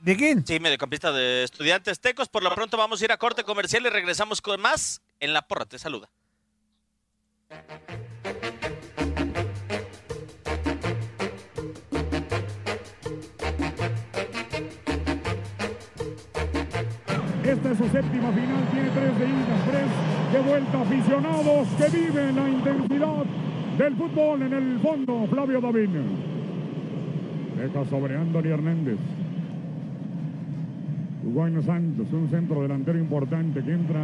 [0.02, 0.46] Dieguín.
[0.46, 2.30] Sí, mediocampista de Estudiantes Tecos.
[2.30, 5.42] Por lo pronto vamos a ir a corte comercial y regresamos con más en La
[5.42, 5.66] Porra.
[5.66, 6.10] Te saluda.
[17.44, 20.82] Esta es su séptima final, tiene tres de ida, tres de vuelta.
[20.82, 23.24] Aficionados que viven la intensidad
[23.78, 25.28] del fútbol en el fondo.
[25.30, 25.90] Flavio David.
[27.58, 28.98] Deja sobre Anthony Hernández.
[31.26, 34.00] Hugo Santos, un centro delantero importante que entra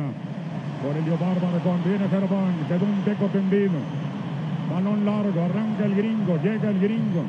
[0.81, 1.59] por Elio Bárbaro.
[1.63, 3.79] Conviene Germán, quedó un teco tendido.
[4.71, 7.23] Balón largo, arranca el gringo, llega el gringo.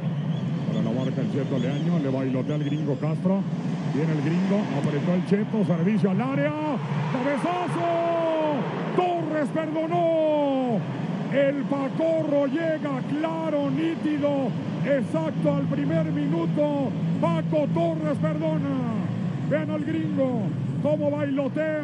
[0.66, 3.42] Para la marca el Cheto Leaño, le bailotea al gringo Castro.
[3.94, 6.52] Viene el gringo, apretó el Cheto, servicio al área.
[7.12, 7.84] ¡Cabezazo!
[8.96, 10.80] Torres perdonó.
[11.34, 14.50] El Pacorro llega claro, nítido,
[14.86, 16.90] exacto al primer minuto.
[17.20, 18.94] Paco Torres perdona.
[19.50, 20.42] Vean al gringo,
[20.80, 21.82] cómo bailotea.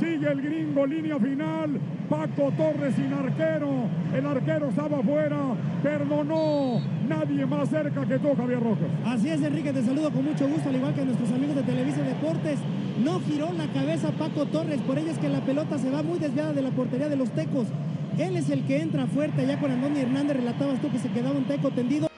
[0.00, 1.78] Sigue el gringo, línea final.
[2.10, 3.86] Paco Torres sin arquero.
[4.16, 5.38] El arquero estaba afuera.
[5.80, 6.80] Perdonó.
[7.08, 8.88] Nadie más cerca que tú, Javier Rojas.
[9.06, 12.02] Así es, Enrique, te saludo con mucho gusto, al igual que nuestros amigos de Televisa
[12.02, 12.58] Deportes.
[13.04, 16.18] No giró la cabeza Paco Torres, por ello es que la pelota se va muy
[16.18, 17.68] desviada de la portería de los Tecos.
[18.18, 21.36] Él es el que entra fuerte, allá con Andoni Hernández relatabas tú que se quedaba
[21.36, 22.11] un Teco tendido.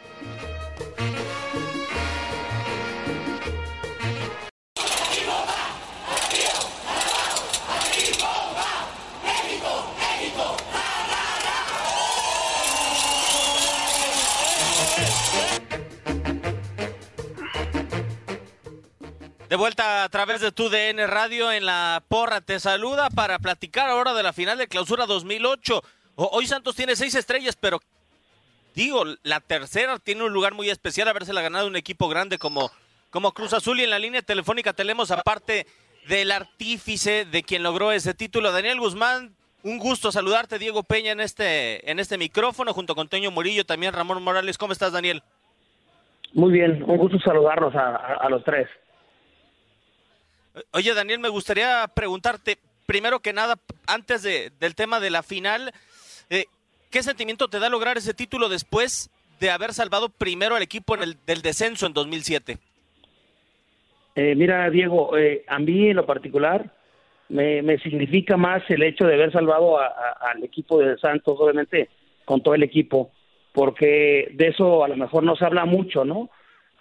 [20.36, 24.32] Través de tu DN Radio en la porra te saluda para platicar ahora de la
[24.32, 25.80] final de clausura 2008.
[26.16, 27.80] O- Hoy Santos tiene seis estrellas, pero
[28.74, 32.72] digo, la tercera tiene un lugar muy especial habérsela ganado un equipo grande como,
[33.10, 35.66] como Cruz Azul y en la línea telefónica tenemos aparte
[36.08, 39.34] del artífice de quien logró ese título, Daniel Guzmán.
[39.62, 43.92] Un gusto saludarte, Diego Peña, en este, en este micrófono, junto con Toño Murillo, también
[43.94, 44.58] Ramón Morales.
[44.58, 45.22] ¿Cómo estás, Daniel?
[46.32, 47.18] Muy bien, un gusto
[47.76, 48.68] a- a los tres.
[50.72, 55.72] Oye, Daniel, me gustaría preguntarte, primero que nada, antes de- del tema de la final,
[56.30, 56.44] eh,
[56.90, 61.02] ¿qué sentimiento te da lograr ese título después de haber salvado primero al equipo en
[61.02, 62.58] el, del descenso en 2007?
[64.14, 66.72] Eh, mira, Diego, eh, a mí en lo particular
[67.28, 69.88] me, me significa más el hecho de haber salvado a-
[70.30, 71.88] al equipo de Santos, obviamente
[72.24, 73.10] con todo el equipo,
[73.52, 76.30] porque de eso a lo mejor no se habla mucho, ¿no?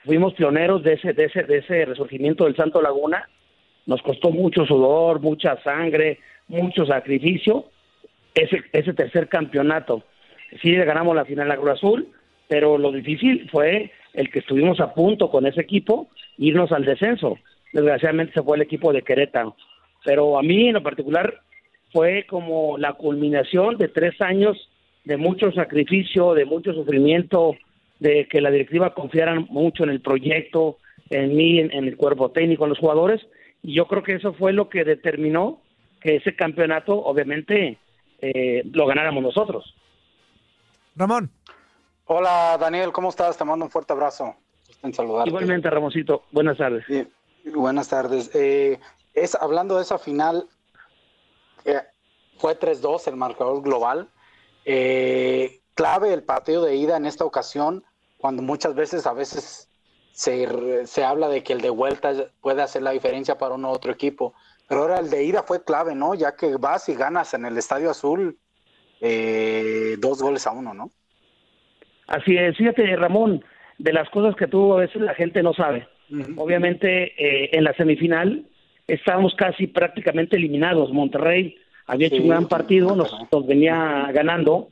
[0.05, 3.27] Fuimos pioneros de ese, de ese, de ese resurgimiento del Santo Laguna,
[3.85, 7.65] nos costó mucho sudor, mucha sangre, mucho sacrificio,
[8.35, 10.03] ese, ese tercer campeonato.
[10.61, 12.07] Sí, ganamos la final a Cruz Azul,
[12.47, 17.39] pero lo difícil fue el que estuvimos a punto con ese equipo, irnos al descenso.
[17.71, 19.55] Desgraciadamente se fue el equipo de Querétaro.
[20.05, 21.41] Pero a mí en lo particular
[21.91, 24.69] fue como la culminación de tres años
[25.05, 27.55] de mucho sacrificio, de mucho sufrimiento,
[27.99, 30.77] de que la directiva confiara mucho en el proyecto,
[31.09, 33.21] en mí, en el cuerpo técnico, en los jugadores.
[33.63, 35.61] Y yo creo que eso fue lo que determinó
[36.01, 37.79] que ese campeonato, obviamente,
[38.21, 39.73] eh, lo ganáramos nosotros.
[40.95, 41.31] Ramón.
[42.05, 43.37] Hola Daniel, ¿cómo estás?
[43.37, 44.35] Te mando un fuerte abrazo.
[44.83, 45.29] En saludarte.
[45.29, 46.85] Igualmente, Ramoncito, buenas tardes.
[46.87, 47.09] Bien,
[47.55, 48.29] buenas tardes.
[48.35, 48.79] Eh,
[49.13, 50.45] es, hablando de esa final,
[51.63, 51.81] eh,
[52.37, 54.09] fue 3-2 el marcador global.
[54.65, 57.85] Eh, clave el partido de ida en esta ocasión,
[58.17, 59.69] cuando muchas veces, a veces
[60.13, 63.73] se, se habla de que el de vuelta puede hacer la diferencia para uno u
[63.73, 64.33] otro equipo.
[64.69, 66.13] Pero ahora el de ida fue clave, ¿no?
[66.13, 68.37] Ya que vas y ganas en el Estadio Azul
[69.01, 70.91] eh, dos goles a uno, ¿no?
[72.07, 73.43] Así es, fíjate, Ramón,
[73.79, 75.87] de las cosas que tú a veces la gente no sabe.
[76.37, 78.45] Obviamente, eh, en la semifinal
[78.87, 80.93] estábamos casi prácticamente eliminados.
[80.93, 84.69] Monterrey había hecho un gran partido, nos, nos venía ganando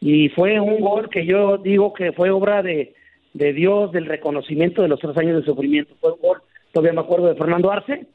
[0.00, 2.94] y fue un gol que yo digo que fue obra de,
[3.34, 5.94] de Dios, del reconocimiento de los tres años de sufrimiento.
[6.00, 6.38] Fue un gol,
[6.72, 8.06] todavía me acuerdo de Fernando Arce,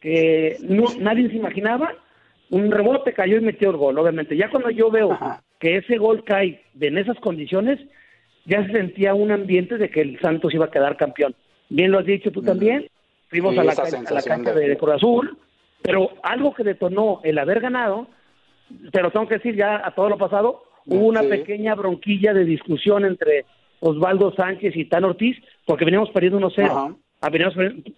[0.00, 1.92] que no, nadie se imaginaba.
[2.50, 4.36] Un rebote cayó y metió el gol, obviamente.
[4.36, 5.18] Ya cuando yo veo
[5.58, 7.78] que ese gol cae en esas condiciones,
[8.46, 11.34] ya se sentía un ambiente de que el Santos iba a quedar campeón.
[11.68, 12.86] Bien lo has dicho tú también,
[13.28, 15.36] fuimos Sí, a la, a cancha de- de, Cruz Azul,
[15.82, 18.06] pero algo que detonó el haber ganado,
[18.92, 21.28] pero tengo que decir ya a todo lo pasado, hubo una Sí.
[21.28, 23.44] pequeña bronquilla de discusión entre
[23.80, 25.36] Osvaldo Sánchez y Tan Ortiz,
[25.66, 26.68] porque veníamos perdiendo 1-0.
[27.20, 27.30] Ah,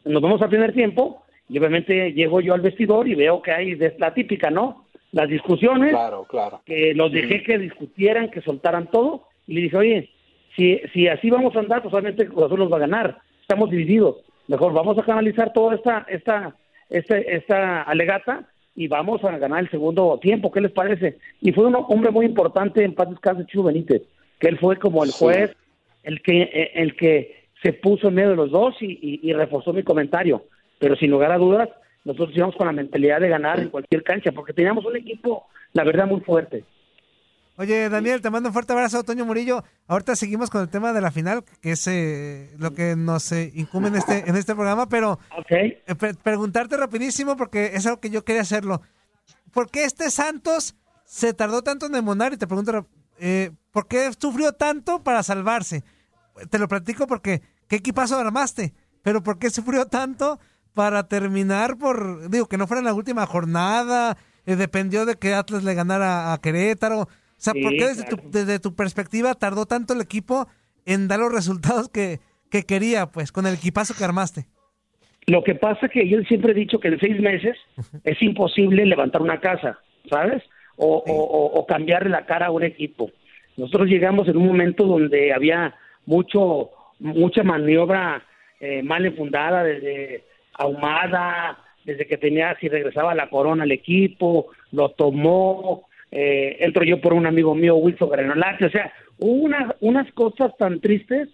[0.05, 3.75] Nos vamos al primer tiempo y obviamente llego yo al vestidor y veo que hay
[3.75, 4.87] de- la típica, ¿no?
[5.13, 6.63] Las discusiones, Claro, claro.
[6.65, 10.11] que los dejé que discutieran, que soltaran todo, y le dije, oye,
[10.57, 13.71] si, si así vamos a andar, pues obviamente Cruz Azul nos va a ganar, estamos
[13.71, 14.17] divididos.
[14.47, 16.57] mejor vamos a canalizar toda esta, esta,
[16.89, 21.19] este, esta alegata y vamos a ganar el segundo tiempo, ¿qué les parece?
[21.41, 24.03] Y fue un hombre muy importante en paz descanse Chucho Benítez,
[24.39, 25.55] que él fue como el juez,
[26.03, 29.33] el que, eh, el que se puso en medio de los dos y, y- y
[29.33, 30.45] reforzó mi comentario.
[30.79, 31.69] Pero sin lugar a dudas,
[32.05, 35.85] nosotros íbamos con la mentalidad de ganar en cualquier cancha, porque teníamos un equipo, la
[35.85, 36.65] verdad, muy fuerte.
[37.57, 39.63] Oye, Daniel, te mando un fuerte abrazo, Toño Murillo.
[39.87, 43.53] Ahorita seguimos con el tema de la final, que es eh, lo que nos eh,
[43.55, 45.19] incumbe en este, en este programa, pero
[45.87, 48.81] eh, pre- preguntarte rapidísimo, porque es algo que yo quería hacerlo.
[49.53, 52.33] ¿Por qué este Santos se tardó tanto en demonar?
[52.33, 52.87] Y te pregunto,
[53.21, 55.85] eh, ¿por qué sufrió tanto para salvarse?
[56.51, 58.75] Te lo platico porque, ¿qué equipazo armaste?
[59.03, 60.39] Pero ¿por qué sufrió tanto
[60.75, 64.17] para terminar por, digo, que no fuera en la última jornada?
[64.47, 67.03] eh, dependió de que Atlas le ganara a Querétaro.
[67.03, 70.47] O sea, ¿por qué desde, tu, desde tu perspectiva tardó tanto el equipo
[70.85, 74.47] en dar los resultados que, que quería, pues, con el equipazo que armaste?
[75.27, 77.57] Lo que pasa que yo siempre he dicho que en seis meses
[78.05, 79.79] es imposible levantar una casa,
[80.09, 80.43] ¿sabes?
[80.83, 83.11] O, o, o- o cambiarle la cara a un equipo.
[83.57, 85.75] Nosotros llegamos en un momento donde había
[86.07, 88.23] mucho, mucha maniobra
[88.61, 94.91] eh, mal enfundada, desde Ahumada, desde que tenía, si regresaba la corona al equipo, lo
[94.91, 100.11] tomó, eh, entro yo por un amigo mío, Wilson Granolati, o sea, hubo una- unas
[100.13, 101.29] cosas tan tristes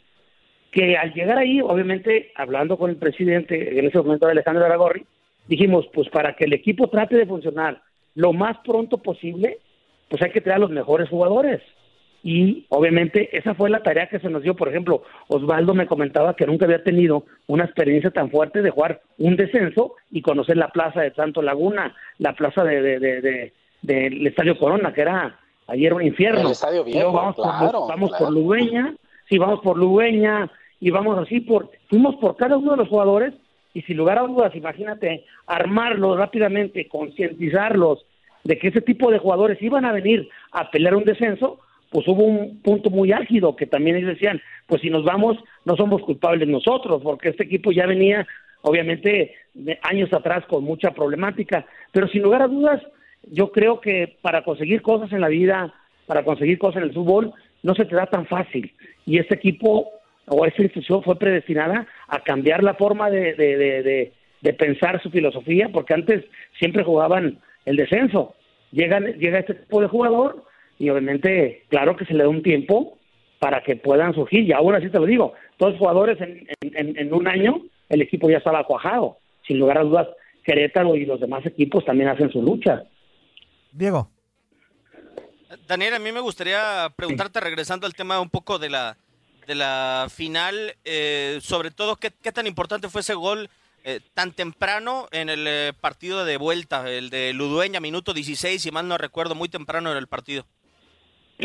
[0.71, 5.05] que al llegar ahí, obviamente, hablando con el presidente, en ese momento Alejandro Aragorri,
[5.49, 7.81] dijimos, pues para que el equipo trate de funcionar
[8.17, 9.59] lo más pronto posible,
[10.09, 11.63] pues hay que traer a los mejores jugadores.
[12.25, 14.57] Y obviamente esa fue la tarea que se nos dio.
[14.57, 19.01] Por ejemplo, Osvaldo me comentaba que nunca había tenido una experiencia tan fuerte de jugar
[19.19, 23.53] un descenso y conocer la plaza de Santo Laguna, la plaza de, de- de- de-
[23.83, 26.41] del Estadio Corona, que era ayer un infierno.
[26.41, 28.25] El Estadio luego Viejo, vamos, claro, por, vamos claro.
[28.25, 28.95] por Lugueña,
[29.29, 30.51] sí, vamos por Lugueña
[30.81, 33.35] y vamos así por, fuimos por cada uno de los jugadores
[33.77, 38.07] y sin lugar a dudas, imagínate, armarlos rápidamente, concientizarlos
[38.43, 41.61] de que ese tipo de jugadores iban a venir a pelear un descenso,
[41.91, 45.37] pues hubo un punto muy álgido que también ellos decían, pues si nos vamos,
[45.67, 48.27] no somos culpables nosotros, porque este equipo ya venía,
[48.63, 52.81] obviamente, de años atrás con mucha problemática, pero sin lugar a dudas,
[53.31, 55.75] yo creo que para conseguir cosas en la vida,
[56.07, 58.73] para conseguir cosas en el fútbol, no se te da tan fácil.
[59.05, 59.91] Y este equipo
[60.29, 65.03] o esta institución fue predestinada a cambiar la forma de, de, de, de- de pensar
[65.03, 66.25] su filosofía, porque antes
[66.59, 68.35] siempre jugaban el descenso.
[68.71, 70.45] Llegan, llega este tipo de jugador
[70.79, 72.99] y obviamente, claro que se le da un tiempo
[73.41, 74.43] para que puedan surgir.
[74.45, 77.63] Y aún así te lo digo, todos los jugadores en, en- en- en un año,
[77.89, 79.17] el equipo ya estaba cuajado.
[79.47, 80.07] Sin lugar a dudas,
[80.45, 82.85] Querétaro y los demás equipos también hacen su lucha.
[83.73, 84.11] Diego.
[85.67, 88.97] Daniel, a mí me gustaría preguntarte, regresando al tema un poco de la,
[89.47, 93.49] de la final, eh, sobre todo, ¿qué, qué tan importante fue ese gol
[93.85, 98.71] eh, tan temprano en el eh, partido de vuelta, el de Ludueña, minuto 16, si
[98.73, 100.45] mal no recuerdo, muy temprano en el partido?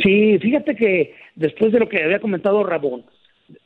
[0.02, 3.06] Sí, fíjate que después de lo que había comentado Ramón,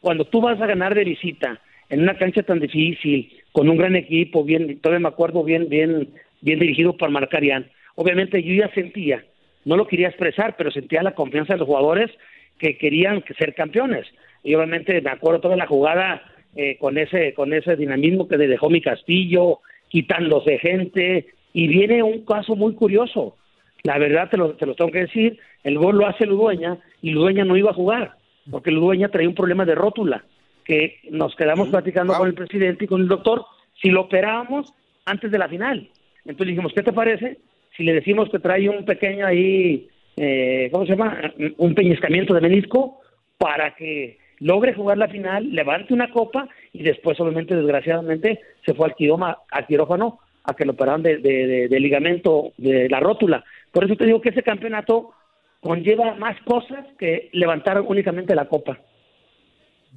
[0.01, 3.95] cuando tú vas a ganar de visita en una cancha tan difícil, con un gran
[3.95, 6.09] equipo, bien, todavía me acuerdo bien, bien,
[6.41, 9.23] bien dirigido por Marcarian, obviamente yo ya sentía,
[9.63, 12.11] no lo quería expresar, pero sentía la confianza de los jugadores
[12.59, 14.05] que querían que ser campeones.
[14.45, 16.21] Y obviamente me acuerdo toda la jugada
[16.55, 22.01] eh, con ese, con ese dinamismo que le dejó mi Castillo, quitándose gente, y viene
[22.01, 23.36] un caso muy curioso.
[23.84, 27.10] La verdad te lo, te lo tengo que decir, el gol lo hace Ludueña y
[27.10, 28.13] Ludueña no iba a jugar,
[28.49, 30.23] porque Ludueña traía un problema de rótula,
[30.63, 33.45] que nos quedamos platicando con el presidente y con el doctor
[33.81, 34.73] si lo operábamos
[35.05, 35.89] antes de la final.
[36.25, 37.39] Entonces dijimos, ¿qué te parece
[37.75, 41.34] si le decimos que trae un pequeño ahí, eh, ¿cómo se llama?
[41.58, 43.01] Un peñiscamiento de menisco
[43.38, 48.87] para que logre jugar la final, levante una copa y después, obviamente, desgraciadamente, se fue
[48.87, 52.99] al, quiroma, al quirófano a que lo operaran de, de- de- de ligamento de la
[52.99, 53.43] rótula.
[53.71, 55.11] Por eso te digo que ese campeonato
[55.59, 58.77] conlleva más cosas que levantar únicamente la copa.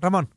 [0.00, 0.28] Ramón.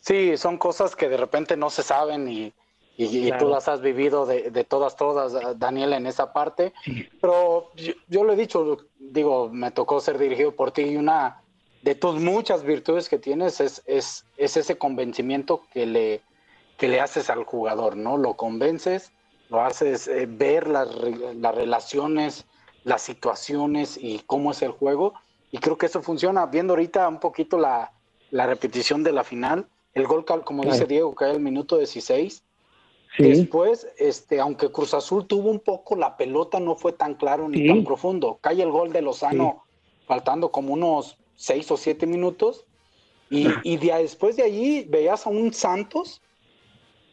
[0.00, 2.52] Sí, son cosas que de repente no se saben y,
[2.96, 6.72] y- tú las has vivido de, de todas, todas, Daniel, en esa parte.
[7.20, 11.42] Pero yo, yo lo he dicho, digo, me tocó ser dirigido por ti y una
[11.82, 16.22] de tus muchas virtudes que tienes es, es, es ese convencimiento que le,
[16.78, 18.16] que le haces al jugador, ¿no?
[18.16, 19.12] Lo convences,
[19.50, 20.88] lo haces eh, ver las,
[21.36, 22.46] las relaciones,
[22.84, 25.14] las situaciones y cómo es el juego.
[25.52, 26.46] Y creo que eso funciona.
[26.46, 27.92] Viendo ahorita un poquito la,
[28.30, 30.86] la repetición de la final, el gol, como dice.
[30.86, 32.42] Diego, cae al minuto 16.
[33.16, 33.22] Sí.
[33.22, 37.58] Después, este, aunque Cruz Azul tuvo un poco la pelota, no fue tan claro ni
[37.58, 37.68] Sí.
[37.68, 38.38] tan profundo.
[38.42, 39.64] Cae el gol de Lozano
[40.06, 42.64] faltando como unos seis o siete minutos.
[43.30, 46.20] Y, y de, después de allí veías a un Santos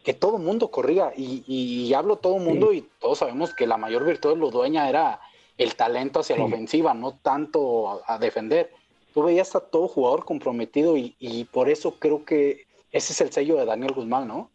[0.03, 4.05] que todo mundo corría y, y, hablo todo mundo y todos sabemos que la mayor
[4.05, 5.21] virtud de Ludueña era
[5.57, 8.71] el talento hacia la ofensiva, no tanto a, defender.
[9.13, 13.31] Tú veías a todo jugador comprometido y, y, por eso creo que ese es el
[13.31, 14.49] sello de Daniel Guzmán, ¿no?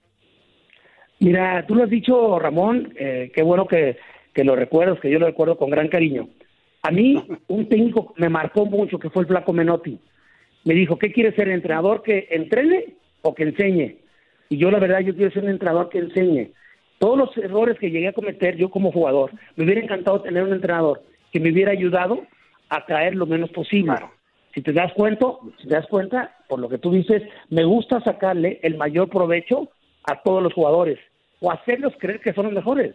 [1.20, 3.96] Mira, tú lo has dicho, Ramón, eh, qué bueno que,
[4.34, 6.28] que lo recuerdas, que yo lo recuerdo con gran cariño.
[6.88, 9.98] A mí, un técnico me marcó mucho, que fue el Flaco Menotti.
[10.64, 13.98] Me dijo, ¿qué quiere ser, entrenador que entrene o que enseñe?
[14.48, 16.52] Y yo la verdad, yo quiero ser un entrenador que enseñe.
[16.98, 20.54] Todos los errores que llegué a cometer yo como jugador, me hubiera encantado tener un
[20.54, 22.22] entrenador que me hubiera ayudado
[22.70, 23.92] a caer lo menos posible.
[24.54, 25.26] Si te das cuenta,
[25.60, 29.68] si te das cuenta, por lo que tú dices, me gusta sacarle el mayor provecho
[30.04, 30.98] a todos los jugadores
[31.40, 32.94] o hacerlos creer que son los mejores.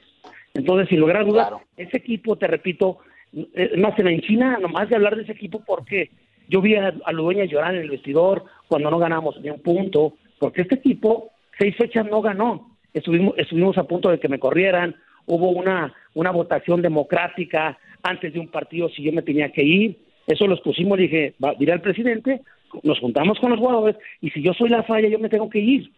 [0.56, 2.98] Entonces, sin lograr duda, ese equipo, te repito,
[3.34, 6.12] eh, más en China, nomás de hablar de ese equipo, porque
[6.48, 10.14] yo vi a, a Ludueña llorar en el vestidor cuando no ganamos ni un punto,
[10.40, 12.78] porque este equipo seis fechas no ganó.
[12.94, 18.40] Estuvimos, estuvimos a punto de que me corrieran, hubo una, una votación democrática antes de
[18.40, 19.98] un partido si yo me tenía que ir.
[20.28, 22.42] Eso los pusimos, dije, va, diré al presidente,
[22.84, 25.60] nos juntamos con los jugadores y si yo soy la falla, yo me tengo que
[25.60, 25.92] ir.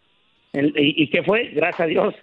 [0.52, 1.50] y, y qué fue?
[1.54, 2.14] Gracias a Dios,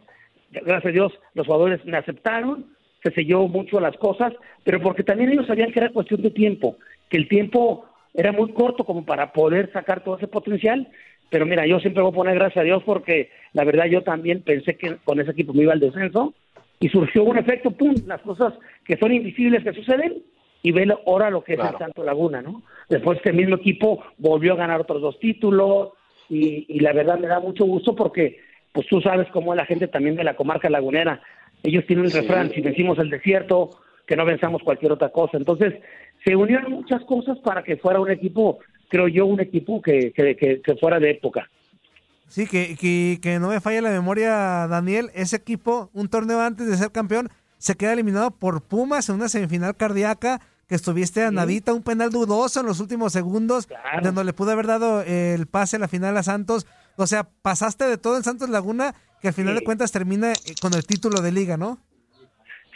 [0.52, 2.66] gracias a Dios, los jugadores me aceptaron,
[3.04, 4.34] se selló mucho las cosas,
[4.64, 6.78] pero porque también ellos sabían que era cuestión de tiempo,
[7.10, 10.88] que el tiempo era muy corto como para poder sacar todo ese potencial
[11.34, 14.44] pero mira, yo siempre voy a poner gracias a Dios porque la verdad yo también
[14.44, 16.36] pensé que con ese equipo me iba al descenso
[16.80, 18.54] y surgió un efecto, pum, las cosas
[18.86, 20.22] que son invisibles que suceden
[20.62, 22.62] y ve ahora lo que es el Santo Laguna, ¿no?
[22.88, 25.94] Después este mismo equipo volvió a ganar otros dos títulos
[26.30, 28.38] y, y la verdad me da mucho gusto porque
[28.72, 31.20] pues tú sabes cómo es la gente también de la comarca lagunera.
[31.64, 33.72] Ellos tienen un refrán, si vencimos el desierto,
[34.06, 35.38] que no venzamos cualquier otra cosa.
[35.38, 35.74] Entonces,
[36.24, 38.60] se unieron muchas cosas para que fuera un equipo
[38.94, 41.50] creo yo, un equipo que, que, que, fuera de época.
[42.28, 45.10] Sí, que, que, que, no me falla la memoria, Daniel.
[45.16, 49.30] Ese equipo, un torneo antes de ser campeón, se queda eliminado por Pumas en una
[49.30, 50.42] semifinal cardíaca.
[50.68, 53.68] Que estuviste a nadita, un penal dudoso en los últimos segundos,
[54.02, 56.66] donde le pudo haber dado el pase a la final a Santos.
[56.98, 60.56] O sea, pasaste de todo en Santos Laguna, que al final de cuentas termina eh,
[60.62, 61.80] con el título de liga, ¿no?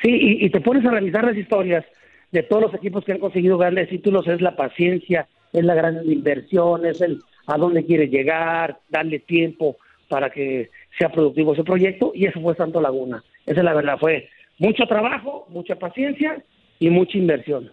[0.01, 1.85] Sí, y, y te pones a revisar las historias
[2.31, 6.05] de todos los equipos que han conseguido grandes títulos, es la paciencia, es la gran
[6.09, 9.77] inversión, es el a dónde quiere llegar, darle tiempo
[10.09, 13.23] para que sea productivo ese proyecto y eso fue Santo Laguna.
[13.45, 16.43] Esa es la verdad, fue mucho trabajo, mucha paciencia
[16.79, 17.71] y mucha inversión.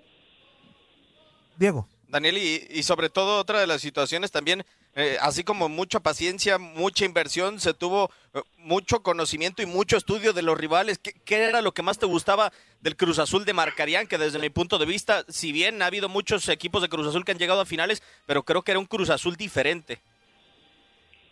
[1.59, 1.89] Diego.
[2.09, 4.63] Daniel, y, sobre todo otra de las situaciones también,
[4.97, 10.33] eh, así como mucha paciencia, mucha inversión, se tuvo eh, mucho conocimiento y mucho estudio
[10.33, 10.99] de los rivales.
[10.99, 14.07] ¿Qué, ¿Qué, era lo que más te gustaba del Cruz Azul de Marcarían?
[14.07, 17.25] Que desde mi punto de vista, si bien ha habido muchos equipos de Cruz Azul
[17.25, 19.99] que han llegado a finales, pero creo que era un Cruz Azul diferente.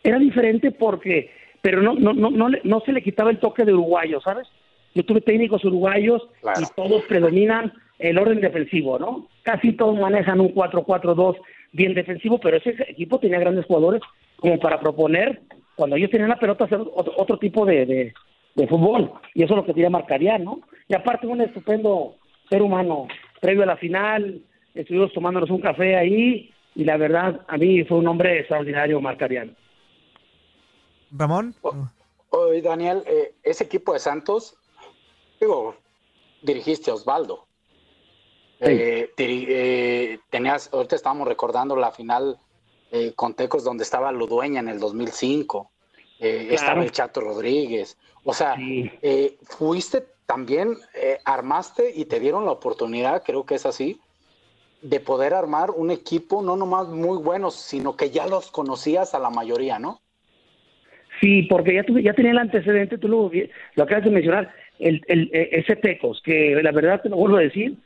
[0.02, 3.72] Era diferente porque, pero no, no, no, no, no se le quitaba el toque de
[3.72, 4.48] uruguayo, ¿sabes?
[4.94, 6.22] Yo tuve técnicos uruguayos
[6.60, 9.28] y todos predominan el orden defensivo, ¿no?
[9.42, 11.36] Casi todos manejan un 4-4-2
[11.72, 14.02] bien defensivo, pero ese equipo tenía grandes jugadores
[14.38, 15.42] como para proponer,
[15.74, 18.14] cuando ellos tenían la pelota, hacer otro, tipo de,
[18.54, 19.12] de, fútbol.
[19.34, 20.60] Y eso es lo que quería marcaría, ¿no?
[20.88, 22.16] Y aparte, un estupendo
[22.48, 23.08] ser humano.
[23.40, 24.42] Previo a la final,
[24.74, 29.52] estuvimos tomándonos un café ahí, y la verdad, a mí fue un hombre extraordinario, Marcariano.
[31.10, 31.54] Ramón.
[32.30, 34.56] Oye, Daniel, eh, ese equipo de Santos,
[35.40, 35.76] digo,
[36.42, 37.46] dirigiste a Osvaldo.
[38.64, 42.36] Eh, eh, tenías, ahorita estábamos recordando la final
[42.92, 45.70] eh, con Tecos donde estaba Ludueña en el 2005,
[46.20, 48.54] estaba el Chato Rodríguez, o sea,
[49.42, 50.76] fuiste también,
[51.24, 53.98] armaste y te dieron la oportunidad, creo que es así,
[54.82, 59.18] de poder armar un equipo no nomás muy bueno, sino que ya los conocías a
[59.18, 60.00] la mayoría, ¿no?
[61.20, 63.30] Sí, porque ya, tuve, ya tenía el antecedente, tú lo,
[63.74, 67.40] lo acabas de mencionar, el, el, ese Tecos, que la verdad te lo vuelvo a
[67.40, 67.76] decir,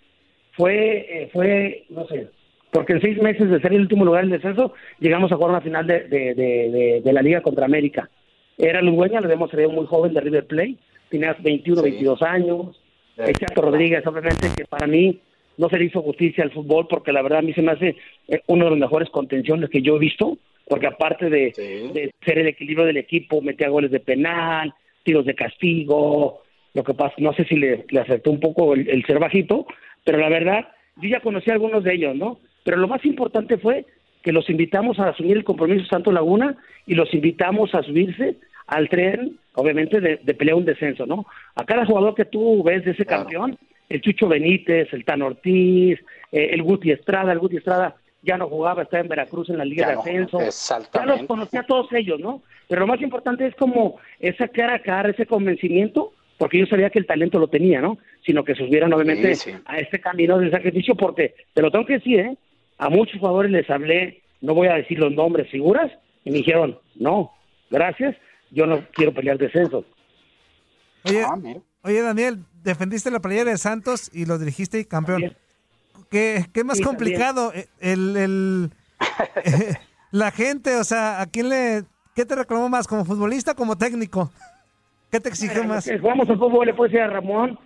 [0.56, 2.28] fue, eh, fue, no sé,
[2.70, 5.60] porque en seis meses de ser el último lugar en descenso, llegamos a jugar una
[5.60, 8.10] final de, de, la Liga contra América.
[8.58, 10.76] Era Ludueña, lo vemos, se muy joven de River Plate,
[11.08, 12.80] tenía 21, 22 años.
[13.16, 15.18] El Chato Rodríguez, obviamente, que para mí
[15.56, 17.96] no se le hizo justicia al fútbol, porque la verdad a mí se me hace
[18.28, 20.36] eh, uno de los mejores contenciones que yo he visto,
[20.68, 26.42] porque aparte de, ser el equilibrio del equipo, metía goles de penal, tiros de castigo,
[26.74, 29.66] lo que pasa, no sé si le, le acertó un poco el, el ser bajito,
[30.06, 32.38] pero la verdad, yo ya conocí a algunos de ellos, ¿no?
[32.64, 33.84] Pero lo más importante fue
[34.22, 38.36] que los invitamos a asumir el compromiso Santo Laguna y los invitamos a subirse
[38.68, 41.26] al tren, obviamente, de, de pelear un descenso, ¿no?
[41.56, 45.98] A cada jugador que tú ves de ese campeón, el Chucho Benítez, el Tan Ortiz,
[46.32, 49.64] eh, el Guti Estrada, el Guti Estrada ya no jugaba, estaba en Veracruz en la
[49.64, 50.40] Liga Ya de no, Ascenso.
[50.40, 51.12] exactamente.
[51.14, 52.42] Ya los conocía a todos ellos, ¿no?
[52.68, 56.90] Pero lo más importante es como esa cara a cara, ese convencimiento, porque yo sabía
[56.90, 57.98] que el talento lo tenía, ¿no?
[58.24, 59.58] Sino que subieran obviamente Sí, sí.
[59.64, 62.36] a este camino de sacrificio, porque te lo tengo que decir, ¿eh?
[62.78, 65.90] A muchos jugadores les hablé, no voy a decir los nombres, figuras,
[66.24, 67.32] y me dijeron, no,
[67.70, 68.16] gracias,
[68.50, 69.84] yo no quiero pelear descensos.
[71.04, 71.36] Oye, Ah,
[71.82, 75.34] oye, Daniel, defendiste la playera de Santos y lo dirigiste y campeón.
[76.10, 77.52] ¿Qué, qué más Sí, complicado?
[77.54, 78.70] Eh, El, el-
[80.10, 81.84] la gente, o sea, ¿a quién le,
[82.14, 84.30] qué te reclamó más, como futbolista o como técnico?
[85.10, 85.90] ¿Qué te exigió Eh, más?
[86.00, 87.58] Jugamos al fútbol, le puedo decir a Ramón,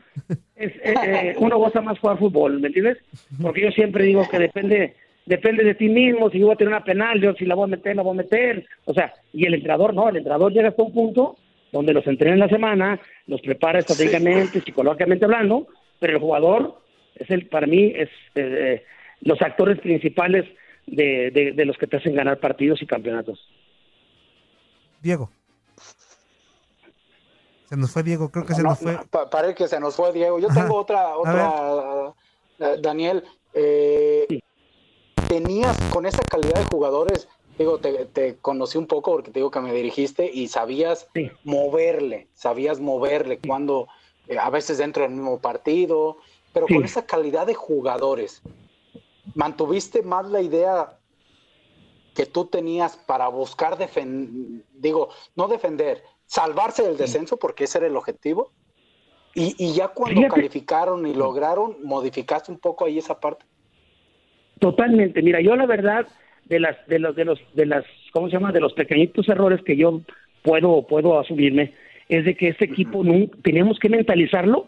[0.57, 2.99] es, eh, eh, uno goza más jugar fútbol, ¿me entiendes?
[3.41, 4.95] Porque yo siempre digo que depende
[5.27, 7.65] depende de ti mismo, si yo voy a tener una penal, yo si la voy
[7.65, 10.71] a meter, la voy a meter, o sea, y el entrenador no, el entrenador llega
[10.71, 11.37] hasta un punto
[11.71, 15.69] donde los entrena en la semana, los prepara estratégicamente, psicológicamente hablando,
[16.01, 16.81] pero el jugador
[17.15, 18.83] es el, para mí, es eh,
[19.21, 20.47] los actores principales
[20.87, 23.39] de, de, de los que te hacen ganar partidos y campeonatos.
[25.01, 25.31] Diego.
[27.71, 28.99] Se nos fue Diego, creo que se No, nos fue.
[29.09, 30.41] pa- parece que se nos fue Diego.
[30.41, 30.61] Yo Ajá.
[30.63, 32.15] tengo otra, otra
[32.59, 33.25] eh, Daniel.
[33.53, 34.27] eh,
[35.29, 39.53] tenías con esa calidad de jugadores, digo, te, te conocí un poco porque te digo
[39.53, 41.07] que me dirigiste y sabías
[41.45, 43.87] moverle, sabías moverle cuando
[44.27, 46.17] eh, a veces dentro del mismo partido,
[46.53, 48.43] pero con esa calidad de jugadores,
[49.35, 50.99] mantuviste más la idea
[52.15, 57.89] que tú tenías para buscar defender, digo, no defender, salvarse del descenso, porque ese era
[57.89, 58.53] el objetivo.
[59.35, 60.37] Y, y ya cuando Fíjate.
[60.41, 63.45] calificaron y lograron, modificaste un poco ahí esa parte.
[64.61, 65.23] Totalmente.
[65.23, 66.07] Mira, yo la verdad
[66.45, 68.53] de las de los de los de las ¿cómo se llama?
[68.53, 70.01] de los pequeñitos errores que yo
[70.43, 71.75] puedo puedo asumirme
[72.09, 73.03] es de que este equipo
[73.43, 74.67] teníamos que mentalizarlo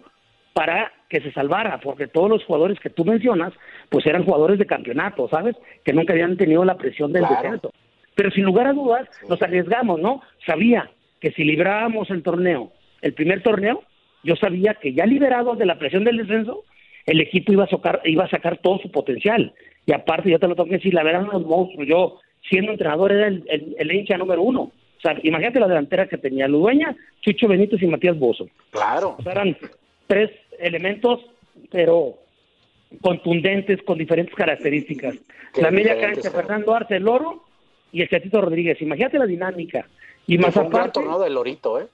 [0.54, 3.52] para que se salvara, porque todos los jugadores que tú mencionas,
[3.88, 5.56] pues eran jugadores de campeonato, ¿sabes?
[5.84, 7.42] Que nunca habían tenido la presión del Claro.
[7.42, 7.72] descenso.
[8.14, 10.20] Pero sin lugar a dudas, nos arriesgamos, ¿no?
[10.46, 10.90] Sabía
[11.22, 13.84] que si librábamos el torneo, el primer torneo,
[14.24, 16.64] yo sabía que ya liberados de la presión del descenso,
[17.06, 19.54] el equipo iba a sacar, iba a sacar todo su potencial.
[19.86, 21.86] Y aparte, yo te lo tengo que decir, la verdad, unos monstruos.
[21.86, 24.60] Yo, siendo entrenador, era el, el, el hincha número uno.
[24.62, 28.48] O sea, imagínate la delantera que tenía Ludueña, Chucho Benítez y Matías Bozo.
[28.70, 29.16] Claro.
[29.18, 29.56] O sea, eran
[30.08, 31.20] tres elementos,
[31.70, 32.14] pero
[33.00, 35.16] contundentes, con diferentes características.
[35.54, 36.30] Qué la media cancha.
[36.30, 37.44] Fernando Arce, el Loro
[37.92, 38.82] y el Chatito Rodríguez.
[38.82, 39.86] Imagínate la dinámica.
[40.26, 41.86] Y más fue un aparte, torneo de Lorito, ¿eh?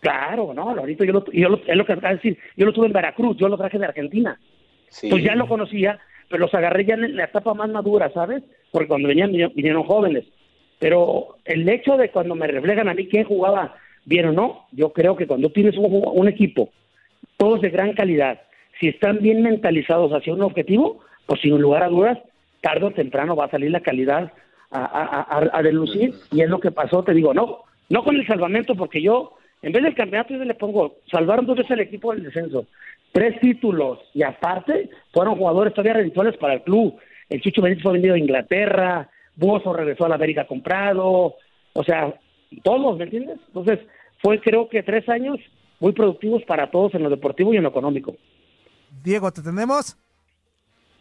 [0.00, 2.92] Claro, no, Lorito, yo lo, yo lo, es lo que decir, yo lo tuve en
[2.92, 4.38] Veracruz, yo lo traje de Argentina.
[4.88, 5.08] Sí.
[5.08, 8.42] Pues ya lo conocía, pero los agarré ya en la etapa más madura, ¿sabes?
[8.70, 10.24] Porque cuando venían, vinieron, jóvenes.
[10.78, 14.92] Pero el hecho de cuando me reflejan a mí quién jugaba bien o no, yo
[14.92, 16.70] creo que cuando tienes un, un equipo,
[17.36, 18.42] todos de gran calidad,
[18.80, 22.18] si están bien mentalizados hacia un objetivo, pues sin lugar a dudas,
[22.60, 24.32] tarde o temprano va a salir la calidad
[24.70, 28.16] a, a, a, a delucir, y es lo que pasó, te digo, no, no con
[28.16, 31.80] el salvamento, porque yo, en vez del campeonato, yo le pongo, salvaron dos veces al
[31.80, 32.66] equipo del descenso,
[33.12, 36.96] tres títulos, y aparte, fueron jugadores todavía redituales para el club.
[37.28, 41.34] El Chucho Benítez fue vendido a Inglaterra, Bozo regresó a la América comprado,
[41.72, 42.14] o sea,
[42.62, 43.38] todos, ¿me entiendes?
[43.48, 43.80] Entonces,
[44.22, 45.38] fue creo que tres años
[45.80, 48.16] muy productivos para todos en lo deportivo y en lo económico.
[49.02, 49.96] Diego, ¿te tenemos?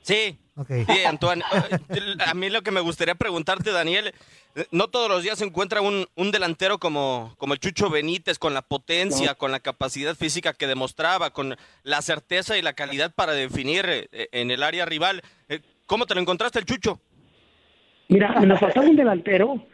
[0.02, 0.38] Sí.
[0.56, 0.68] Ok.
[0.88, 1.44] Sí, Antoine.
[1.90, 4.14] eh, A mí lo que me gustaría preguntarte, Daniel,
[4.56, 8.38] eh, no todos los días se encuentra un, un delantero como, como el Chucho Benítez,
[8.38, 9.38] con la potencia, No.
[9.38, 14.28] con la capacidad física que demostraba, con la certeza y la calidad para definir eh,
[14.32, 15.22] en el área rival.
[15.50, 17.00] Eh, ¿Cómo te lo encontraste el Chucho?
[18.10, 19.66] Mira, nos faltaba un delantero.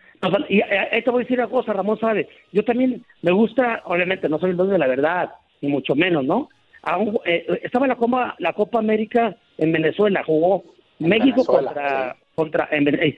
[0.50, 2.28] Y ahí te voy a decir una cosa, Ramón sabe.
[2.52, 5.30] Yo también me gusta, obviamente, no soy el dueño de la verdad,
[5.62, 6.50] ni mucho menos, ¿no?
[6.84, 10.64] Aún, eh, estaba la Copa, la Copa América en Venezuela, jugó
[11.00, 13.18] En México Venezuela, contra, contra en Vene- eh,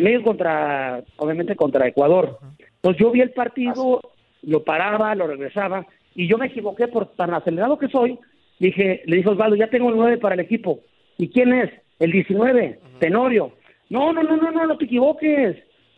[0.00, 2.38] México contra, obviamente, contra Ecuador.
[2.76, 4.00] Entonces yo vi el partido,
[4.42, 8.18] lo paraba, lo regresaba, y yo me equivoqué por tan acelerado que soy.
[8.58, 10.80] Dije, le dije a Osvaldo, ya tengo el 9 para el equipo.
[11.16, 11.70] ¿Y quién es?
[12.00, 13.52] El 19, Tenorio.
[13.90, 15.56] No, no, no, no, no, no te equivoques.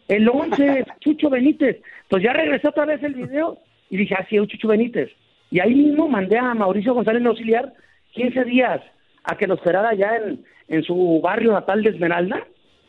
[0.09, 1.78] El 11 es Chucho Benítez.
[2.09, 5.11] Pues ya regresé otra vez el video y dije, ah, sí, es Chucho Benítez.
[5.51, 7.72] Y ahí mismo mandé a Mauricio González de auxiliar
[8.12, 8.80] 15 días
[9.24, 12.46] a que lo esperara allá en, en su barrio natal de Esmeralda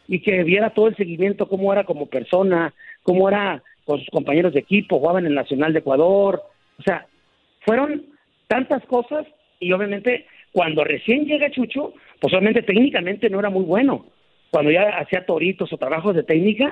[0.07, 2.73] y que viera todo el seguimiento, cómo era como persona,
[3.03, 6.41] cómo era con sus compañeros de equipo, jugaba en el Nacional de Ecuador.
[6.79, 7.05] O sea,
[7.65, 8.05] fueron
[8.47, 9.25] tantas cosas
[9.59, 14.05] y obviamente cuando recién llega Chucho, pues obviamente técnicamente no era muy bueno.
[14.49, 16.71] Cuando ya hacía toritos o trabajos de técnica,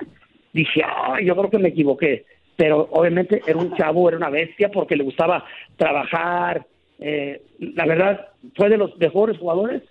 [0.52, 2.26] dije, ay, yo creo que me equivoqué.
[2.58, 5.46] Pero obviamente era un chavo, era una bestia porque le gustaba
[5.78, 6.66] trabajar.
[7.00, 9.84] Eh, la verdad, fue de los mejores jugadores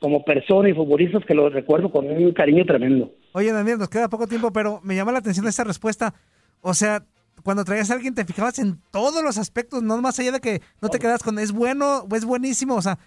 [0.00, 3.10] como persona y futbolistas que lo recuerdo con un cariño tremendo.
[3.32, 6.14] Oye, Daniel, nos queda poco tiempo, pero me llama la atención esa respuesta.
[6.60, 7.02] O sea,
[7.44, 10.60] cuando traías a alguien te fijabas en todos los aspectos, no más allá de que
[10.80, 12.98] no te quedas con es bueno es buenísimo, o sea,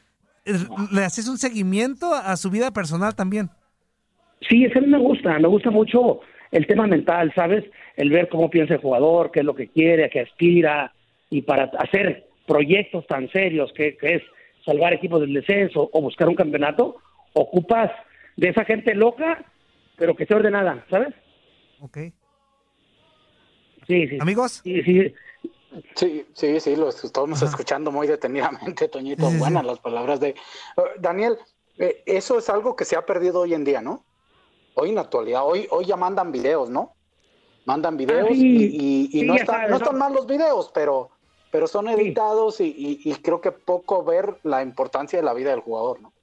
[0.45, 3.49] es- le haces un seguimiento a su vida personal también.
[4.49, 6.21] Sí, eso a mí me gusta, me gusta mucho
[6.51, 7.63] el tema mental, ¿sabes?
[7.95, 10.93] El ver cómo piensa el jugador, qué es lo que quiere, a qué aspira,
[11.29, 14.23] y para hacer proyectos tan serios que, que es
[14.65, 16.97] salvar equipos del descenso o buscar un campeonato,
[17.33, 17.89] ocupas
[18.35, 19.45] de esa gente loca,
[19.95, 21.13] pero que esté ordenada, ¿sabes?
[21.79, 21.97] Ok.
[23.87, 24.17] Sí, sí.
[24.19, 24.61] ¿Amigos?
[24.63, 25.13] Sí, sí.
[25.95, 29.27] Sí, sí, sí, lo estamos escuchando muy detenidamente, Toñito.
[29.27, 29.67] Sí, sí, Buenas sí.
[29.67, 30.29] las palabras de...
[30.31, 30.35] Eh,
[30.99, 31.37] Daniel,
[31.77, 34.03] eh, eso es algo que se ha perdido hoy en día, ¿no?
[34.73, 36.93] Hoy en la actualidad, hoy, hoy ya mandan videos, ¿no?
[37.63, 38.41] Mandan videos Ah, sí.
[38.43, 39.83] y, y- y Sí, no, están, sabes, no ¿no?
[39.85, 41.11] están mal los videos, pero,
[41.51, 45.51] pero son editados y, y- y creo que poco ver la importancia de la vida
[45.51, 46.13] del jugador, ¿no?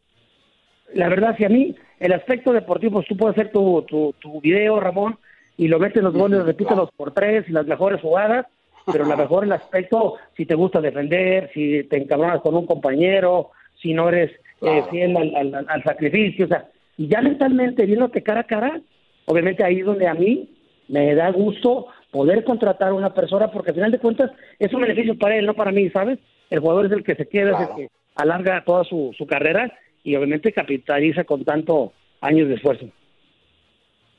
[0.95, 4.41] La verdad, si a mí el aspecto deportivo, pues tú puedes hacer tu, tu, tu
[4.41, 5.19] video, Ramón,
[5.59, 8.47] y lo metes en los goles, repite los por tres y las mejores jugadas,
[8.91, 13.51] pero la mejor el aspecto, si te gusta defender, si te encabronas con un compañero,
[13.83, 14.31] si no eres
[14.63, 18.81] eh, fiel al, al- al sacrificio, o sea, y ya mentalmente viéndote cara a cara,
[19.27, 20.49] obviamente ahí es donde a mí
[20.89, 24.81] me da gusto poder contratar a una persona, porque al final de cuentas es un
[24.81, 26.19] beneficio para él, no para mí, ¿sabes?
[26.51, 29.73] El jugador es el que se queda, es el que alarga toda su, su carrera
[30.03, 32.87] y obviamente capitaliza con tanto años de esfuerzo.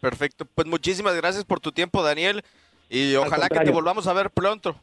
[0.01, 0.45] Perfecto.
[0.45, 2.43] Pues muchísimas gracias por tu tiempo, Daniel.
[2.89, 4.75] Y ojalá que te volvamos a ver pronto.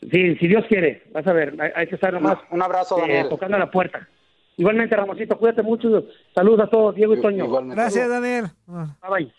[0.00, 3.02] Sí, si Dios quiere, vas a ver, hay, hay que estar nomás Un abrazo, eh,
[3.02, 3.28] Daniel.
[3.28, 4.08] tocando la puerta.
[4.56, 6.04] Igualmente, Ramoncito, cuídate mucho.
[6.34, 7.48] Saludos a todos, Diego y Toño.
[7.66, 8.46] Gracias, Daniel.
[8.66, 9.32] Bye, bye.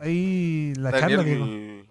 [0.00, 1.90] Ahí la Daniel, charla.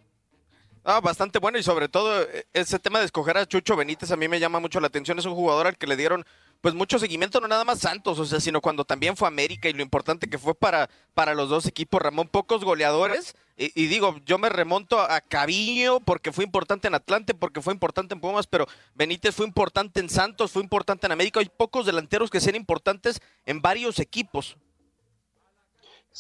[0.84, 4.16] Ah, bastante bueno y sobre todo eh, ese tema de escoger a Chucho Benítez a
[4.16, 5.20] mí me llama mucho la atención.
[5.20, 6.26] Es un jugador al que le dieron
[6.62, 9.74] pues mucho seguimiento, no nada más Santos, o sea, sino cuando también fue América y
[9.74, 13.36] lo importante que fue para, para los dos equipos, Ramón, pocos goleadores.
[13.56, 17.74] Y, y digo, yo me remonto a Caviño porque fue importante en Atlante, porque fue
[17.74, 21.40] importante en Pumas, pero Benítez fue importante en Santos, fue importante en América.
[21.40, 24.58] Hay pocos delanteros que sean importantes en varios equipos.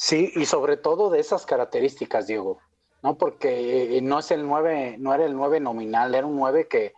[0.02, 2.58] Sí, y sobre todo de esas características, Diego,
[3.04, 3.18] ¿no?
[3.18, 6.94] Porque eh, no es el 9, no era el 9 nominal, era un 9 que,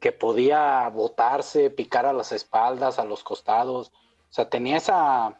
[0.00, 3.88] que podía botarse, picar a las espaldas, a los costados.
[4.30, 5.38] O sea, tenía esa,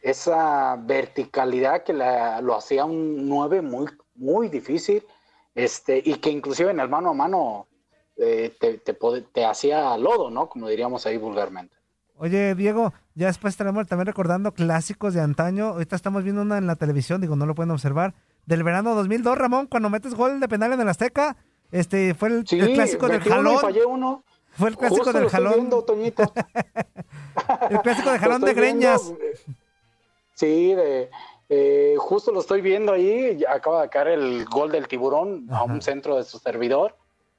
[0.00, 5.06] esa verticalidad que la- lo hacía un 9 muy, muy difícil,
[5.54, 7.68] este, y que inclusive en el mano a mano
[8.16, 10.48] eh, te, te, te hacía lodo, ¿no?
[10.48, 11.75] Como diríamos ahí vulgarmente.
[12.18, 15.68] Oye, Diego, ya después estaremos también recordando clásicos de antaño.
[15.68, 18.14] Ahorita estamos viendo una en la televisión, digo, no lo pueden observar.
[18.46, 21.36] Del verano 2002, Ramón, cuando metes gol de penal en el Azteca.
[21.72, 23.58] Este, fue el, Sí, el clásico del jalón.
[23.60, 24.24] fallé uno.
[24.52, 25.54] Fue el clásico Justo del jalón.
[25.54, 26.22] viendo, Toñito.
[27.70, 29.12] El clásico de Lo jalón de viendo, greñas.
[30.32, 31.10] Sí, de,
[31.50, 33.44] eh, justo lo estoy viendo ahí.
[33.46, 36.96] Acaba de caer el gol del tiburón a un centro de su servidor.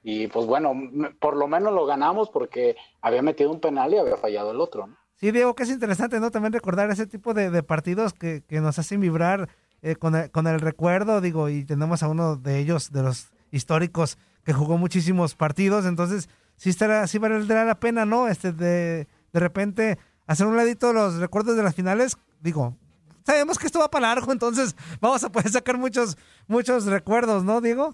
[0.10, 0.72] Y pues bueno,
[1.20, 4.88] por lo menos lo ganamos porque había metido un penal y había fallado el otro.
[4.88, 4.95] ¿no?
[5.16, 6.32] Sí, Diego, que es interesante, ¿no?
[6.32, 9.49] También recordar ese tipo de, partidos que, que nos hacen vibrar
[9.82, 13.34] eh, con, el, con el recuerdo, digo, y tenemos a uno de ellos, de los
[13.51, 18.30] históricos, que jugó muchísimos partidos, entonces sí estará, sí valdrá la pena, ¿no?
[18.30, 22.78] Este, de, de repente hacer un ladito los recuerdos de las finales, digo,
[23.26, 27.60] sabemos que esto va para largo, entonces vamos a poder sacar muchos, muchos recuerdos, ¿no,
[27.60, 27.93] Diego?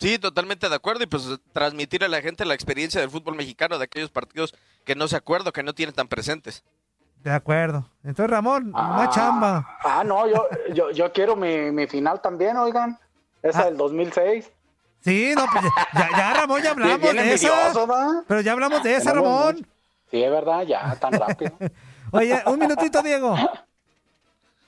[0.00, 3.76] Sí, totalmente de acuerdo y pues transmitir a la gente la experiencia del fútbol mexicano
[3.78, 6.64] de aquellos partidos que no se acuerdan, que no tienen tan presentes.
[7.22, 7.86] De acuerdo.
[8.02, 9.76] Entonces, Ramón, una chamba.
[9.84, 12.98] Ah, no, yo, yo, yo quiero mi, mi final también, oigan.
[13.42, 14.50] Esa del 2006.
[15.02, 17.72] Sí, no, pues ya, ya, Ramón, ya hablamos Bien de esa.
[17.84, 18.22] ¿va?
[18.26, 19.54] Pero ya hablamos de esa, Tenemos Ramón.
[19.56, 19.68] mucho.
[20.10, 21.52] Sí, es verdad, ya, tan rápido.
[22.10, 23.36] Oye, un minutito, Diego.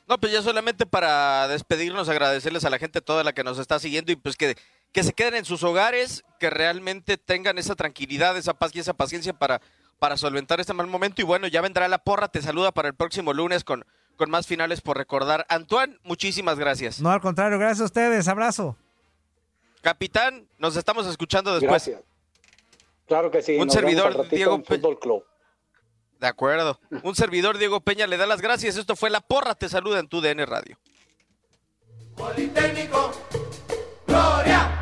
[0.09, 3.79] No, pues ya solamente para despedirnos, agradecerles a la gente toda la que nos está
[3.79, 4.57] siguiendo y pues que,
[4.93, 8.93] que se queden en sus hogares, que realmente tengan esa tranquilidad, esa paz y esa
[8.93, 9.61] paciencia para,
[9.99, 11.23] para solventar este mal momento.
[11.23, 13.85] Y bueno, ya vendrá la porra, te saluda para el próximo lunes con,
[14.17, 15.47] con más finales por recordar.
[15.49, 17.01] Antoine, muchísimas gracias.
[17.01, 18.29] No, al contrario, gracias a ustedes.
[18.29, 18.77] Abrazo.
[19.81, 21.87] Capitán, nos estamos escuchando después.
[21.87, 22.03] Gracias.
[23.07, 23.57] Claro que sí.
[23.57, 25.25] Un nos servidor, Diego Fútbol Club.
[26.21, 26.79] De acuerdo.
[27.03, 28.77] Un servidor, Diego Peña, le da las gracias.
[28.77, 30.79] Esto fue La Porra, te saluda en tu DN Radio.
[32.17, 33.11] Politécnico,
[34.07, 34.82] Gloria.